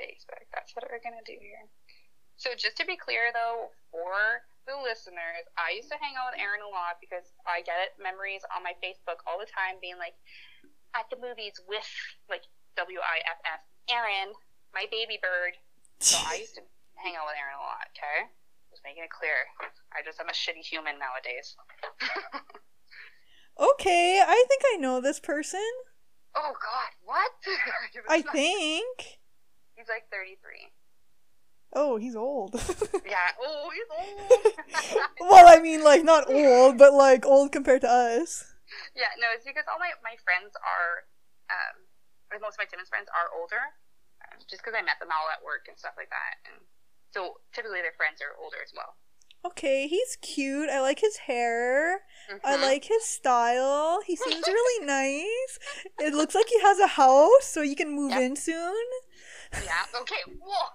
[0.00, 0.44] Facebook.
[0.52, 1.68] That's what we're gonna do here.
[2.36, 6.40] So just to be clear though, for the listeners, I used to hang out with
[6.40, 9.96] Erin a lot because I get it memories on my Facebook all the time being
[10.00, 10.16] like
[10.96, 11.86] at the movies with
[12.32, 12.44] like
[12.80, 13.62] W I F F
[13.92, 14.32] Erin,
[14.72, 15.56] my baby bird.
[16.00, 16.64] So I used to
[17.02, 18.28] hang out with Erin a lot, okay?
[18.72, 19.46] Just making it clear.
[19.94, 21.54] I just am a shitty human nowadays.
[23.54, 25.62] Okay, I think I know this person.
[26.34, 27.30] oh god, what?
[28.08, 29.20] I think.
[29.76, 30.74] he's like thirty three.
[31.72, 32.54] Oh, he's old.
[33.04, 33.30] Yeah.
[33.40, 35.02] Oh, he's old.
[35.20, 38.44] well, I mean, like not old, but like old compared to us.
[38.96, 41.06] Yeah, no, it's because all my, my friends are,
[41.52, 43.60] um, most of my Timmins friends are older,
[44.24, 46.34] um, just because I met them all at work and stuff like that.
[46.50, 46.58] And
[47.12, 48.96] so typically their friends are older as well.
[49.46, 50.70] Okay, he's cute.
[50.70, 52.00] I like his hair.
[52.42, 52.62] I Mhm.
[52.62, 54.00] like his style.
[54.06, 55.52] He seems really nice.
[56.00, 58.20] It looks like he has a house, so you can move Yep.
[58.22, 58.84] in soon.
[59.64, 60.00] Yeah.
[60.00, 60.22] Okay.
[60.40, 60.68] Whoa.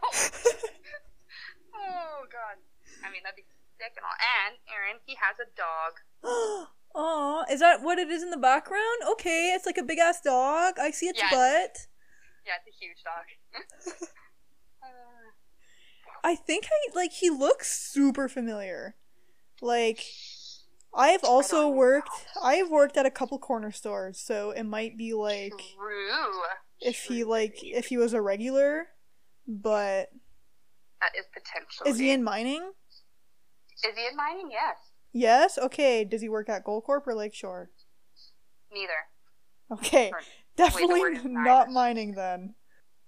[1.76, 2.56] oh God.
[3.04, 3.44] I mean that'd be
[3.80, 4.18] sick and all.
[4.48, 6.68] And Erin, he has a dog.
[6.96, 9.04] Oh, is that what it is in the background?
[9.12, 10.74] Okay, it's like a big ass dog.
[10.82, 11.30] I see its Yeah.
[11.30, 11.86] butt.
[12.48, 14.02] Yeah, it's a huge dog.
[14.82, 14.88] Uh,
[16.24, 18.96] I think I like he looks super familiar.
[19.62, 20.04] Like
[20.94, 22.10] I've also worked
[22.42, 26.42] I've worked at a couple corner stores, so it might be like True.
[26.82, 28.88] If he like if he was a regular,
[29.48, 30.10] but
[31.02, 31.90] that is potentially.
[31.90, 32.72] is he in mining?
[33.88, 34.50] Is he in mining?
[34.52, 34.78] Yes.
[35.14, 35.58] Yes.
[35.58, 36.04] Okay.
[36.04, 37.70] Does he work at Goldcorp or Lakeshore?
[38.72, 38.92] Neither.
[39.72, 40.10] Okay.
[40.12, 40.22] Or-
[40.58, 41.72] Definitely word is not neither.
[41.72, 42.56] mining then.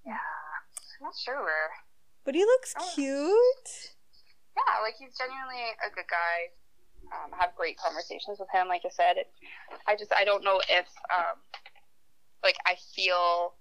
[0.06, 0.14] Yeah.
[0.14, 1.44] I'm not sure.
[1.44, 1.70] where.
[2.24, 2.92] But he looks Oh.
[2.96, 3.70] cute.
[4.56, 6.52] Yeah, like he's genuinely a good guy.
[7.12, 8.68] Um, I have great conversations with him.
[8.70, 9.28] Like I said, it,
[9.88, 11.36] I just I don't know if um,
[12.44, 13.56] like I feel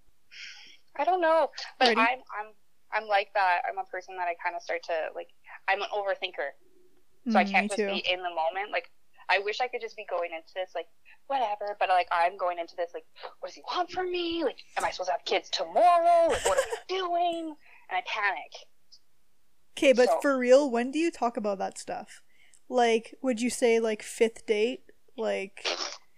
[0.98, 2.00] I don't know, but Ready?
[2.00, 2.52] I'm I'm
[2.92, 3.62] I'm like that.
[3.68, 5.28] I'm a person that I kind of start to like.
[5.68, 6.50] I'm an overthinker,
[7.30, 7.86] so I Mm, can't just too.
[7.86, 8.72] be in the moment.
[8.72, 8.90] Like
[9.28, 10.86] I wish I could just be going into this like
[11.28, 13.04] whatever, but like I'm going into this like
[13.38, 14.42] what does he want from me?
[14.44, 16.28] Like am I supposed to have kids tomorrow?
[16.28, 17.54] Like what am I doing?
[17.90, 18.52] And I panic.
[19.78, 22.22] Okay, but So- for real, when do you talk about that stuff?
[22.68, 24.82] Like, would you say like fifth date?
[25.16, 25.64] Like,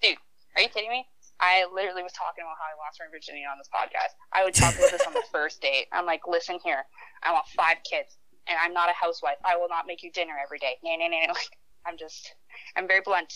[0.02, 0.16] dude,
[0.56, 1.06] Are you kidding me?
[1.42, 4.14] I literally was talking about how I lost my virginity on this podcast.
[4.32, 5.86] I would talk about this on the first date.
[5.92, 6.84] I'm like, listen here,
[7.22, 8.16] I want five kids,
[8.46, 9.36] and I'm not a housewife.
[9.44, 10.78] I will not make you dinner every day.
[10.84, 11.18] No, no, no.
[11.32, 12.36] Like, I'm just,
[12.76, 13.32] I'm very blunt.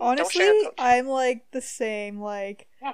[0.00, 0.48] Honestly.
[0.78, 2.20] I'm like the same.
[2.20, 2.92] Like, Yeah.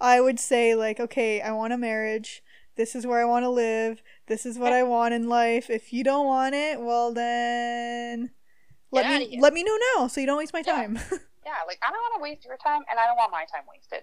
[0.00, 2.42] I would say like, okay, I want a marriage.
[2.76, 4.02] This is where I want to live.
[4.26, 5.68] This is what I want in life.
[5.68, 8.30] If you don't want it, well then,
[8.90, 10.72] let Get me let me know now so you don't waste my Yeah.
[10.76, 10.98] time.
[11.44, 13.64] yeah, like I don't want to waste your time, and I don't want my time
[13.68, 14.02] wasted.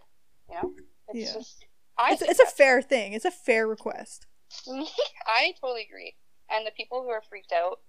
[0.49, 0.73] You know,
[1.09, 1.39] it's Yeah.
[1.39, 1.65] just,
[1.97, 3.13] I it's, it's a fair thing.
[3.13, 4.25] It's a fair request.
[5.27, 6.15] I totally agree.
[6.49, 7.79] And the people who are freaked out,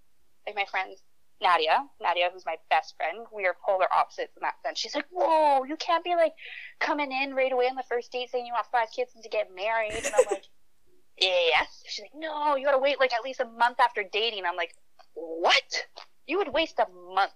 [0.47, 1.03] like my friends,
[1.41, 4.79] Nadia, Nadia, who's my best friend, we are polar opposites in that sense.
[4.79, 6.35] She's like, whoa, you can't be like
[6.81, 9.31] coming in right away on the first date saying you want five kids and to
[9.31, 9.93] get married.
[9.95, 10.45] And I'm like,
[11.19, 11.83] yes.
[11.87, 14.45] She's like, no, you gotta wait like at least a month after dating.
[14.45, 14.75] I'm like,
[15.15, 15.87] what?
[16.27, 17.33] You would waste a month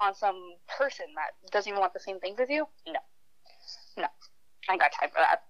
[0.00, 0.36] on some
[0.78, 2.66] person that doesn't even want the same things as you?
[2.86, 3.00] No.
[3.96, 4.08] No.
[4.68, 5.42] I ain't got time for that.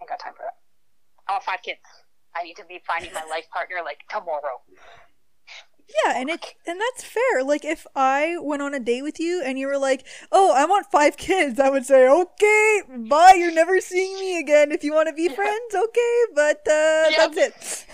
[0.00, 0.58] I ain't got time for that.
[1.28, 1.80] I want five kids.
[2.36, 4.60] I need to be finding my life partner like tomorrow.
[6.04, 7.44] Yeah, and it and that's fair.
[7.44, 10.64] Like if I went on a date with you and you were like, "Oh, I
[10.64, 13.34] want five kids," I would say, "Okay, bye.
[13.36, 14.72] You're never seeing me again.
[14.72, 17.16] If you want to be friends, okay, but uh, Yep.
[17.16, 17.86] that's it."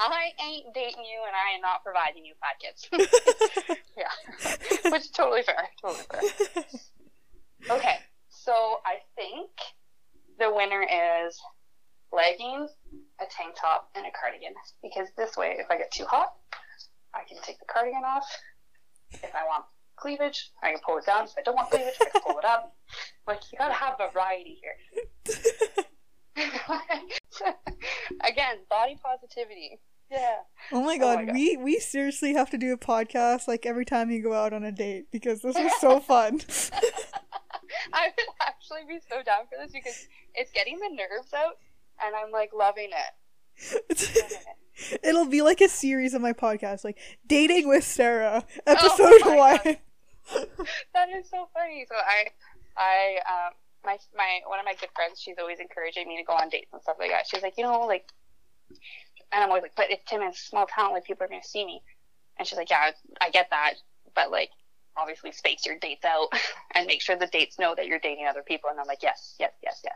[0.00, 2.88] I ain't dating you, and I am not providing you five kids.
[3.96, 5.68] yeah, which is totally fair.
[5.80, 6.64] Totally fair.
[7.70, 7.96] Okay,
[8.28, 9.50] so I think
[10.38, 11.40] the winner is
[12.12, 12.70] leggings,
[13.20, 14.54] a tank top, and a cardigan.
[14.82, 16.28] Because this way, if I get too hot,
[17.14, 18.26] I can take the cardigan off.
[19.12, 19.64] If I want
[19.96, 21.24] cleavage, I can pull it down.
[21.24, 22.74] If I don't want cleavage, I can pull it up.
[23.26, 24.76] Like you gotta have variety here.
[28.26, 29.80] Again, body positivity.
[30.10, 30.36] Yeah.
[30.72, 31.34] oh my Oh god, my God.
[31.34, 34.62] we we seriously have to do a podcast like every time you go out on
[34.62, 36.40] a date because this is so fun.
[37.92, 41.54] I would actually be so down for this because it's getting the nerves out,
[42.04, 43.12] and I'm like loving it.
[45.02, 49.36] It'll be like a series of my podcast, like dating with Sarah, Oh episode my
[49.36, 49.76] one.
[50.94, 51.86] That is so funny.
[51.88, 52.30] So I,
[52.76, 53.52] I, um,
[53.84, 56.72] my my one of my good friends, she's always encouraging me to go on dates
[56.72, 57.26] and stuff like that.
[57.28, 58.06] She's like, you know, like,
[59.32, 61.64] and I'm always like, but it's Timmins a small town, like people are gonna see
[61.64, 61.82] me.
[62.38, 62.90] And she's like, yeah,
[63.20, 63.74] I get that,
[64.14, 64.50] but like,
[64.96, 66.28] obviously space your dates out
[66.74, 68.70] and make sure the dates know that you're dating other people.
[68.70, 69.94] And I'm like, yes, yes, yes, yes.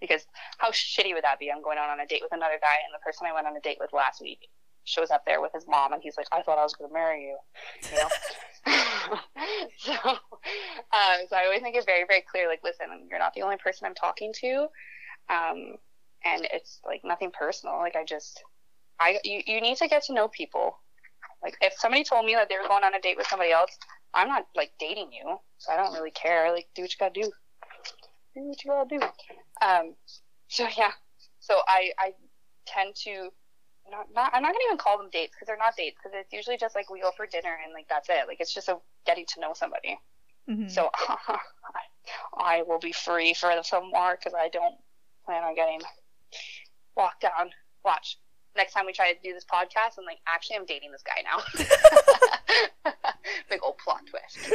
[0.00, 0.26] Because
[0.58, 1.50] how shitty would that be?
[1.50, 3.56] I'm going out on a date with another guy, and the person I went on
[3.56, 4.48] a date with last week
[4.84, 6.94] shows up there with his mom, and he's like, I thought I was going to
[6.94, 7.36] marry you.
[7.90, 8.08] You know?
[9.78, 12.48] so, uh, so I always think it's very, very clear.
[12.48, 14.66] Like, listen, you're not the only person I'm talking to,
[15.30, 15.76] um,
[16.24, 17.78] and it's like nothing personal.
[17.78, 18.42] Like, I just,
[19.00, 20.78] I you, you need to get to know people.
[21.42, 23.76] Like, if somebody told me that they were going on a date with somebody else,
[24.14, 26.52] I'm not like dating you, so I don't really care.
[26.52, 27.32] Like, do what you gotta do.
[28.34, 29.00] Do what you gotta do.
[29.66, 29.94] Um,
[30.48, 30.92] so yeah,
[31.40, 32.12] so I I
[32.66, 33.30] tend to
[33.90, 36.32] not, not I'm not gonna even call them dates because they're not dates because it's
[36.32, 38.26] usually just like we go for dinner and like that's it.
[38.28, 39.98] Like it's just a getting to know somebody.
[40.48, 40.70] Mhm.
[40.70, 40.90] So
[42.38, 44.76] I will be free for some more because I don't
[45.24, 45.80] plan on getting
[46.96, 47.50] walked down.
[47.84, 48.18] Watch.
[48.56, 51.22] Next time we try to do this podcast, I'm like, actually, I'm dating this guy
[51.24, 52.92] now.
[53.50, 54.52] Big old plot twist.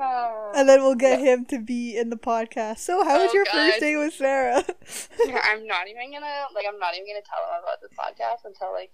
[0.00, 0.52] Oh.
[0.56, 2.78] and then we'll get him to be in the podcast.
[2.78, 3.52] So, how was Oh, your God.
[3.52, 4.56] first day with Sarah?
[5.42, 6.66] I'm not even gonna like.
[6.68, 8.92] I'm not even gonna tell him about this podcast until like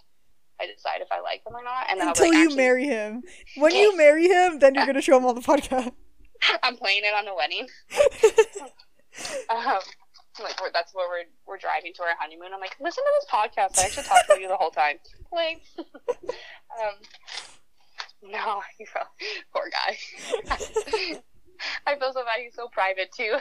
[0.61, 1.87] I decide if I like him or not.
[1.91, 3.23] And then Until like, you marry him.
[3.57, 5.93] When you marry him, then you're gonna show him on the podcast.
[6.63, 7.69] I'm playing it on the wedding.
[9.49, 9.79] Um,
[10.41, 12.49] like that's where we're we're driving to our honeymoon.
[12.55, 13.79] I'm like, listen to this podcast.
[13.79, 14.97] I actually talked to you the whole time.
[15.33, 16.95] Like, um,
[18.23, 18.87] no, you
[19.53, 19.97] poor guy.
[21.87, 22.39] I feel so bad.
[22.41, 23.37] He's so private too.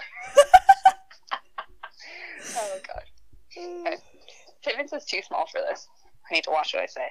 [2.56, 3.04] oh god,
[3.56, 3.98] Okay.
[4.64, 5.88] Timmins is too small for this.
[6.30, 7.08] I need to watch what I say.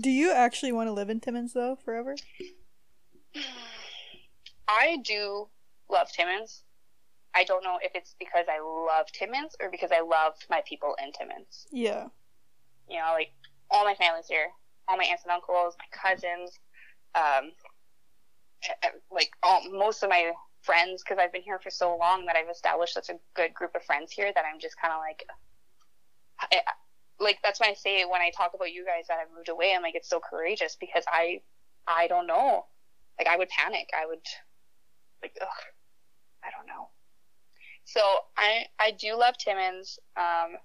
[0.00, 2.14] Do you actually want to live in Timmins though forever?
[4.68, 5.48] I do
[5.90, 6.62] love Timmins.
[7.34, 10.96] I don't know if it's because I love Timmins or because I love my people
[11.02, 11.66] in Timmins.
[11.70, 12.08] Yeah.
[12.88, 13.32] You know, like
[13.70, 14.48] all my family's here,
[14.88, 16.58] all my aunts and uncles, my cousins,
[17.14, 17.52] um,
[19.10, 22.50] like all, most of my friends, because I've been here for so long that I've
[22.50, 25.24] established such a good group of friends here that I'm just kind of like,
[26.40, 26.60] I,
[27.20, 29.72] like that's why I say when I talk about you guys that I've moved away,
[29.74, 31.42] I'm like it's so courageous because I,
[31.86, 32.66] I don't know,
[33.18, 34.26] like I would panic, I would,
[35.22, 35.48] like, ugh,
[36.44, 36.88] I don't know.
[37.90, 38.00] So
[38.36, 39.98] I I do love Timmins.
[40.16, 40.58] Um,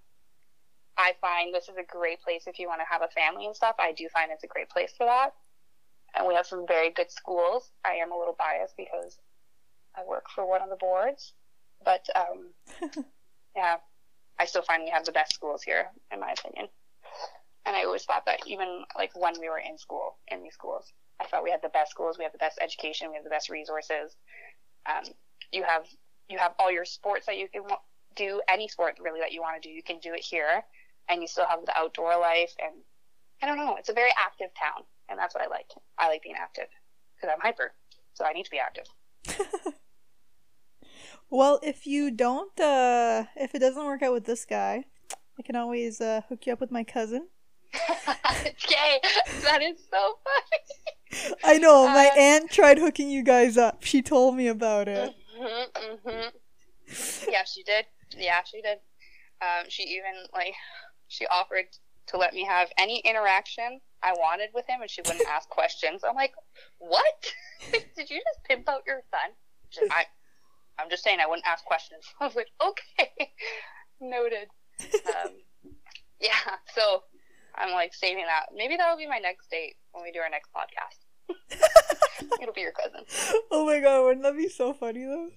[0.96, 3.56] I find this is a great place if you want to have a family and
[3.56, 3.76] stuff.
[3.80, 5.32] I do find it's a great place for that.
[6.16, 7.72] And we have some very good schools.
[7.84, 9.18] I am a little biased because
[9.98, 11.34] I work for one of the boards,
[11.84, 12.54] but um,
[13.56, 13.78] yeah,
[14.40, 16.68] I still find we have the best schools here, in my opinion.
[17.66, 20.94] And I always thought that even like when we were in school, in these schools,
[21.20, 23.32] I thought we had the best schools, we have the best education, we have the
[23.32, 24.16] best resources.
[24.86, 25.06] Um,
[25.52, 25.86] you have
[26.30, 27.64] you have all your sports that you can
[28.16, 30.64] do, any sport really that you want to do, you can do it here,
[31.10, 32.54] and you still have the outdoor life.
[32.60, 32.74] And
[33.42, 35.70] I don't know, it's a very active town, and that's what I like.
[35.98, 36.68] I like being active
[37.16, 37.74] because I'm hyper,
[38.14, 38.86] so I need to be active.
[41.30, 44.86] Well, if you don't, uh, if it doesn't work out with this guy,
[45.38, 47.28] I can always uh, hook you up with my cousin.
[47.74, 49.00] okay,
[49.42, 51.36] That is so funny.
[51.44, 53.84] I know, my Uh, aunt tried hooking you guys up.
[53.84, 55.16] She told me about it.
[55.36, 56.28] Hmm hmm
[57.30, 57.86] Yeah, she did.
[58.18, 58.78] Yeah, she did.
[59.42, 60.54] Um, she even like
[61.08, 61.66] she offered
[62.08, 66.04] to let me have any interaction I wanted with him, and she wouldn't ask questions.
[66.08, 66.34] I'm like,
[66.78, 67.34] what?
[67.72, 69.90] did you just pimp out your son?
[69.92, 70.04] I,
[70.80, 72.04] I'm just saying I wouldn't ask questions.
[72.22, 73.12] I was like, okay,
[74.00, 74.48] noted.
[75.08, 75.32] Um,
[76.20, 77.04] yeah, so
[77.56, 78.48] I'm like saving that.
[78.56, 81.98] Maybe that'll be my next date when we do our next podcast.
[82.42, 83.02] It'll be your cousin.
[83.52, 85.30] Oh my god, wouldn't that be so funny though?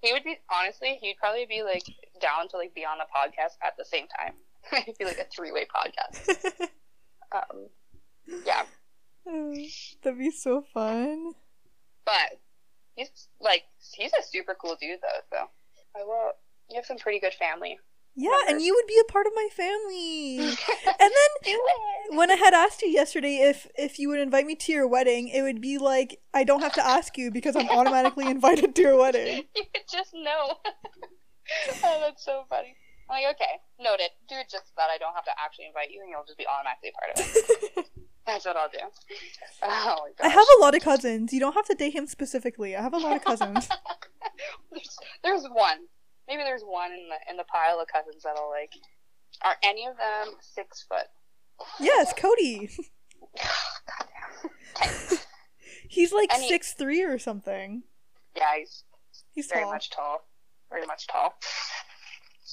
[0.00, 1.84] He would be honestly, he'd probably be like
[2.20, 4.34] down to like be on the podcast at the same time.
[4.82, 6.68] It'd be like a three way podcast.
[7.32, 7.66] Um,
[8.46, 8.62] yeah,
[10.04, 11.32] That'd be so fun.
[12.04, 12.38] but
[12.94, 13.10] he's
[13.40, 13.64] like
[13.96, 15.20] he's a super cool dude though.
[15.32, 15.36] So
[16.00, 16.30] I will.
[16.70, 17.78] You have some pretty good family.
[18.16, 20.38] Yeah, and you would be a part of my family.
[21.00, 21.58] And then
[22.16, 25.28] when I had asked you yesterday if if you would invite me to your wedding,
[25.28, 28.82] it would be like I don't have to ask you because I'm automatically invited to
[28.82, 29.44] your wedding.
[29.56, 30.54] You could just know.
[31.84, 32.76] oh, that's so funny.
[33.10, 34.10] I'm like, okay, noted.
[34.28, 36.38] Do it just so that I don't have to actually invite you, and you'll just
[36.38, 37.86] be automatically a part of it.
[38.26, 38.78] That's what I'll do.
[39.62, 40.24] Oh my gosh.
[40.24, 41.32] I have a lot of cousins.
[41.32, 42.74] You don't have to date him specifically.
[42.74, 43.68] I have a lot of cousins.
[44.70, 45.80] there's, there's one.
[46.28, 48.72] Maybe there's one in the in the pile of cousins that'll like.
[49.42, 51.06] Are any of them six foot?
[51.80, 52.70] yes, Cody.
[53.36, 55.18] Goddamn.
[55.88, 57.82] He's like Any- six three or something.
[58.36, 58.82] Yeah, he's
[59.32, 59.72] He's very tall.
[59.72, 60.26] much tall.
[60.70, 61.34] Very much tall.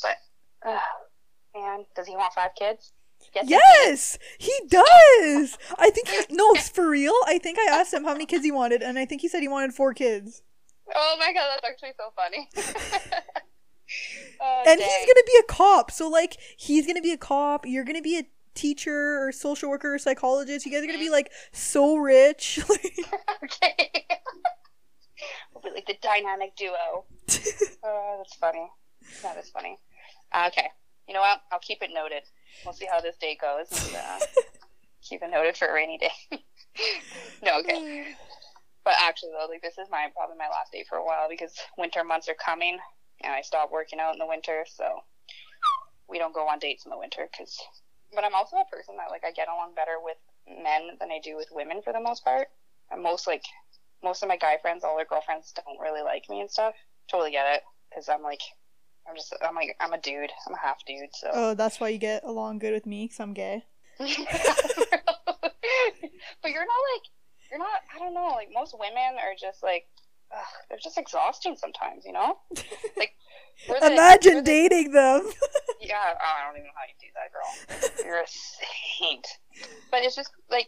[0.04, 0.18] But,
[0.68, 0.78] uh,
[1.56, 2.94] man, does he want five kids?
[3.34, 3.48] Yes.
[3.48, 5.58] he Yes, he does.
[5.80, 7.14] I think he, no, for real.
[7.26, 9.42] I think I asked him how many kids he wanted, and I think he said
[9.42, 10.44] he wanted four kids.
[10.94, 12.48] Oh my god, that's actually so funny.
[14.42, 14.90] Oh, and dang.
[14.90, 15.92] he's gonna be a cop.
[15.92, 17.66] So like, he's gonna be a cop.
[17.66, 18.24] You're gonna be a
[18.54, 20.66] teacher or social worker or psychologist.
[20.66, 22.60] You guys are gonna be like so rich.
[23.44, 23.92] okay.
[25.54, 27.06] we'll be like the dynamic duo.
[27.84, 28.68] Oh, that's funny.
[29.24, 29.78] That is funny.
[30.32, 30.68] Uh, okay.
[31.08, 31.42] You know what?
[31.52, 32.24] I'll keep it noted.
[32.64, 33.68] We'll see how this day goes.
[33.72, 34.20] And, uh,
[35.02, 36.40] keep it noted for a rainy day.
[37.44, 38.06] no, okay.
[38.84, 41.54] But actually, though, like this is my probably my last day for a while because
[41.78, 42.78] winter months are coming,
[43.24, 45.02] and I stop working out in the winter, so
[46.10, 47.28] we don't go on dates in the winter.
[47.38, 47.58] Cause,
[48.14, 50.18] but I'm also a person that like I get along better with
[50.48, 52.48] men than I do with women for the most part.
[52.92, 53.44] And most like
[54.04, 56.76] most of my guy friends, all their girlfriends don't really like me and stuff.
[57.10, 58.42] Totally get it, because I'm like
[59.08, 60.32] I'm just I'm like I'm a dude.
[60.48, 61.10] I'm a half dude.
[61.14, 61.30] So.
[61.34, 63.64] Oh, that's why you get along good with me, cause I'm gay.
[64.00, 64.12] but
[66.46, 67.06] you're not like
[67.50, 67.82] you're not.
[67.94, 68.32] I don't know.
[68.36, 69.86] Like most women are just like
[70.34, 72.06] ugh, they're just exhausting sometimes.
[72.06, 72.38] You know.
[72.98, 73.12] Like
[73.68, 75.30] the- Imagine the- dating them.
[75.82, 78.06] Yeah, oh, I don't even know how you do that, girl.
[78.06, 79.26] You're a saint.
[79.92, 80.68] But it's just like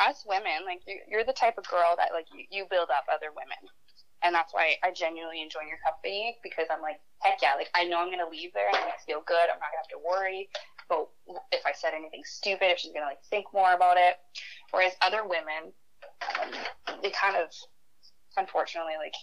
[0.00, 3.04] us women, like you- you're the type of girl that like you, you build up
[3.12, 3.60] other women,
[4.24, 7.84] and that's why I genuinely enjoy your company because I'm like, heck yeah, like I
[7.84, 9.48] know I'm gonna leave there and I'm gonna feel good.
[9.48, 10.48] I'm not gonna have to worry
[10.88, 11.08] about
[11.52, 14.16] if I said anything stupid, if she's gonna like think more about it.
[14.72, 15.72] Whereas other women,
[16.40, 16.50] um,
[17.02, 17.48] they kind of,
[18.36, 19.14] unfortunately, like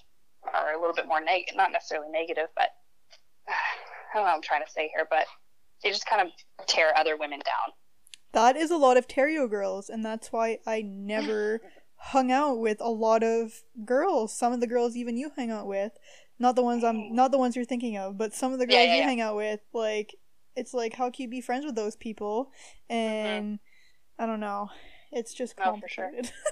[0.54, 2.70] are a little bit more negative, not necessarily negative, but
[3.48, 3.54] I
[4.16, 5.26] don't know what I'm trying to say here, but
[5.84, 7.74] they just kind of tear other women down.
[8.34, 11.62] that is a lot of Terrio girls, and that's why I never
[11.96, 14.36] hung out with a lot of girls.
[14.38, 15.92] Some of the girls even you hang out with,
[16.40, 18.78] not the ones I'm, not the ones you're thinking of, but some of the girls
[18.78, 19.06] Yeah, yeah, you yeah.
[19.06, 20.16] hang out with, like
[20.56, 22.52] it's like how can you be friends with those people?
[22.90, 23.60] And
[24.20, 24.70] I don't know,
[25.12, 25.70] it's just Mm-hmm.
[25.76, 26.06] No, for sure.
[26.06, 26.34] complicated.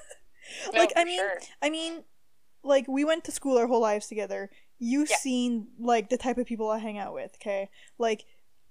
[0.73, 1.39] No, like I mean, sure.
[1.61, 2.03] I mean,
[2.63, 4.49] like we went to school our whole lives together.
[4.77, 5.15] You've Yeah.
[5.17, 7.69] seen like the type of people I hang out with, okay?
[7.97, 8.25] Like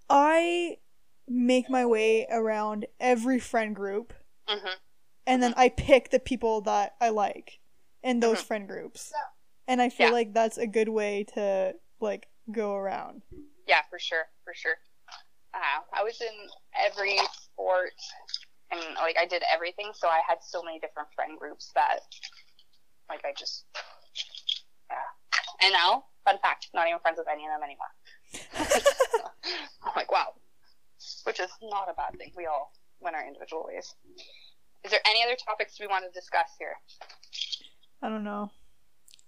[0.09, 0.79] I
[1.27, 4.15] make my way around every friend group
[4.47, 4.69] hmm
[5.27, 7.61] and then I pick the people that I like
[8.03, 8.47] in those Mhm.
[8.47, 9.13] friend groups.
[9.67, 10.13] And I feel Yeah.
[10.13, 13.23] like that's a good way to like go around.
[13.67, 14.77] Yeah, for sure, for sure.
[15.53, 17.93] Uh, I was in every sport,
[18.71, 22.01] and like I did everything, so I had so many different friend groups that,
[23.09, 23.65] like, I just,
[24.91, 25.67] yeah.
[25.67, 27.93] And now, fun fact, not even friends with any of them anymore.
[29.85, 30.35] I'm like, wow,
[31.25, 32.33] which is not a bad thing.
[32.37, 33.95] We all went our individual ways.
[34.85, 36.75] Is there any other topics we want to discuss here?
[38.03, 38.51] I don't know.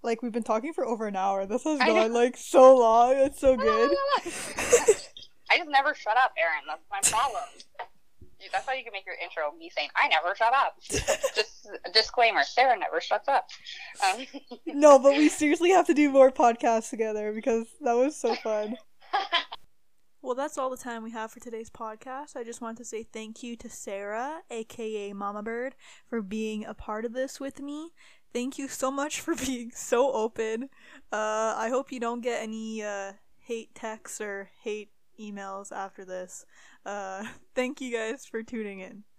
[0.03, 1.45] Like we've been talking for over an hour.
[1.47, 3.16] This has I gone like so long.
[3.16, 3.91] It's so good.
[5.51, 6.64] I just never shut up, Erin.
[6.66, 7.43] That's my problem.
[8.41, 10.76] You- That's how you can make your intro me saying, I never shut up.
[11.34, 13.49] just disclaimer Sarah never shuts up.
[14.05, 14.26] Um,
[14.66, 18.76] no, but we seriously have to do more podcasts together because that was so fun.
[20.22, 22.36] Well, that's all the time we have for today's podcast.
[22.36, 25.74] I just want to say thank you to Sarah, aka Mama Bird,
[26.11, 27.93] for being a part of this with me.
[28.34, 30.64] Thank you so much for being so open.
[31.11, 36.45] Uh, I hope you don't get any uh, hate texts or hate emails after this.
[36.85, 37.24] Uh,
[37.55, 39.05] thank you guys for tuning in.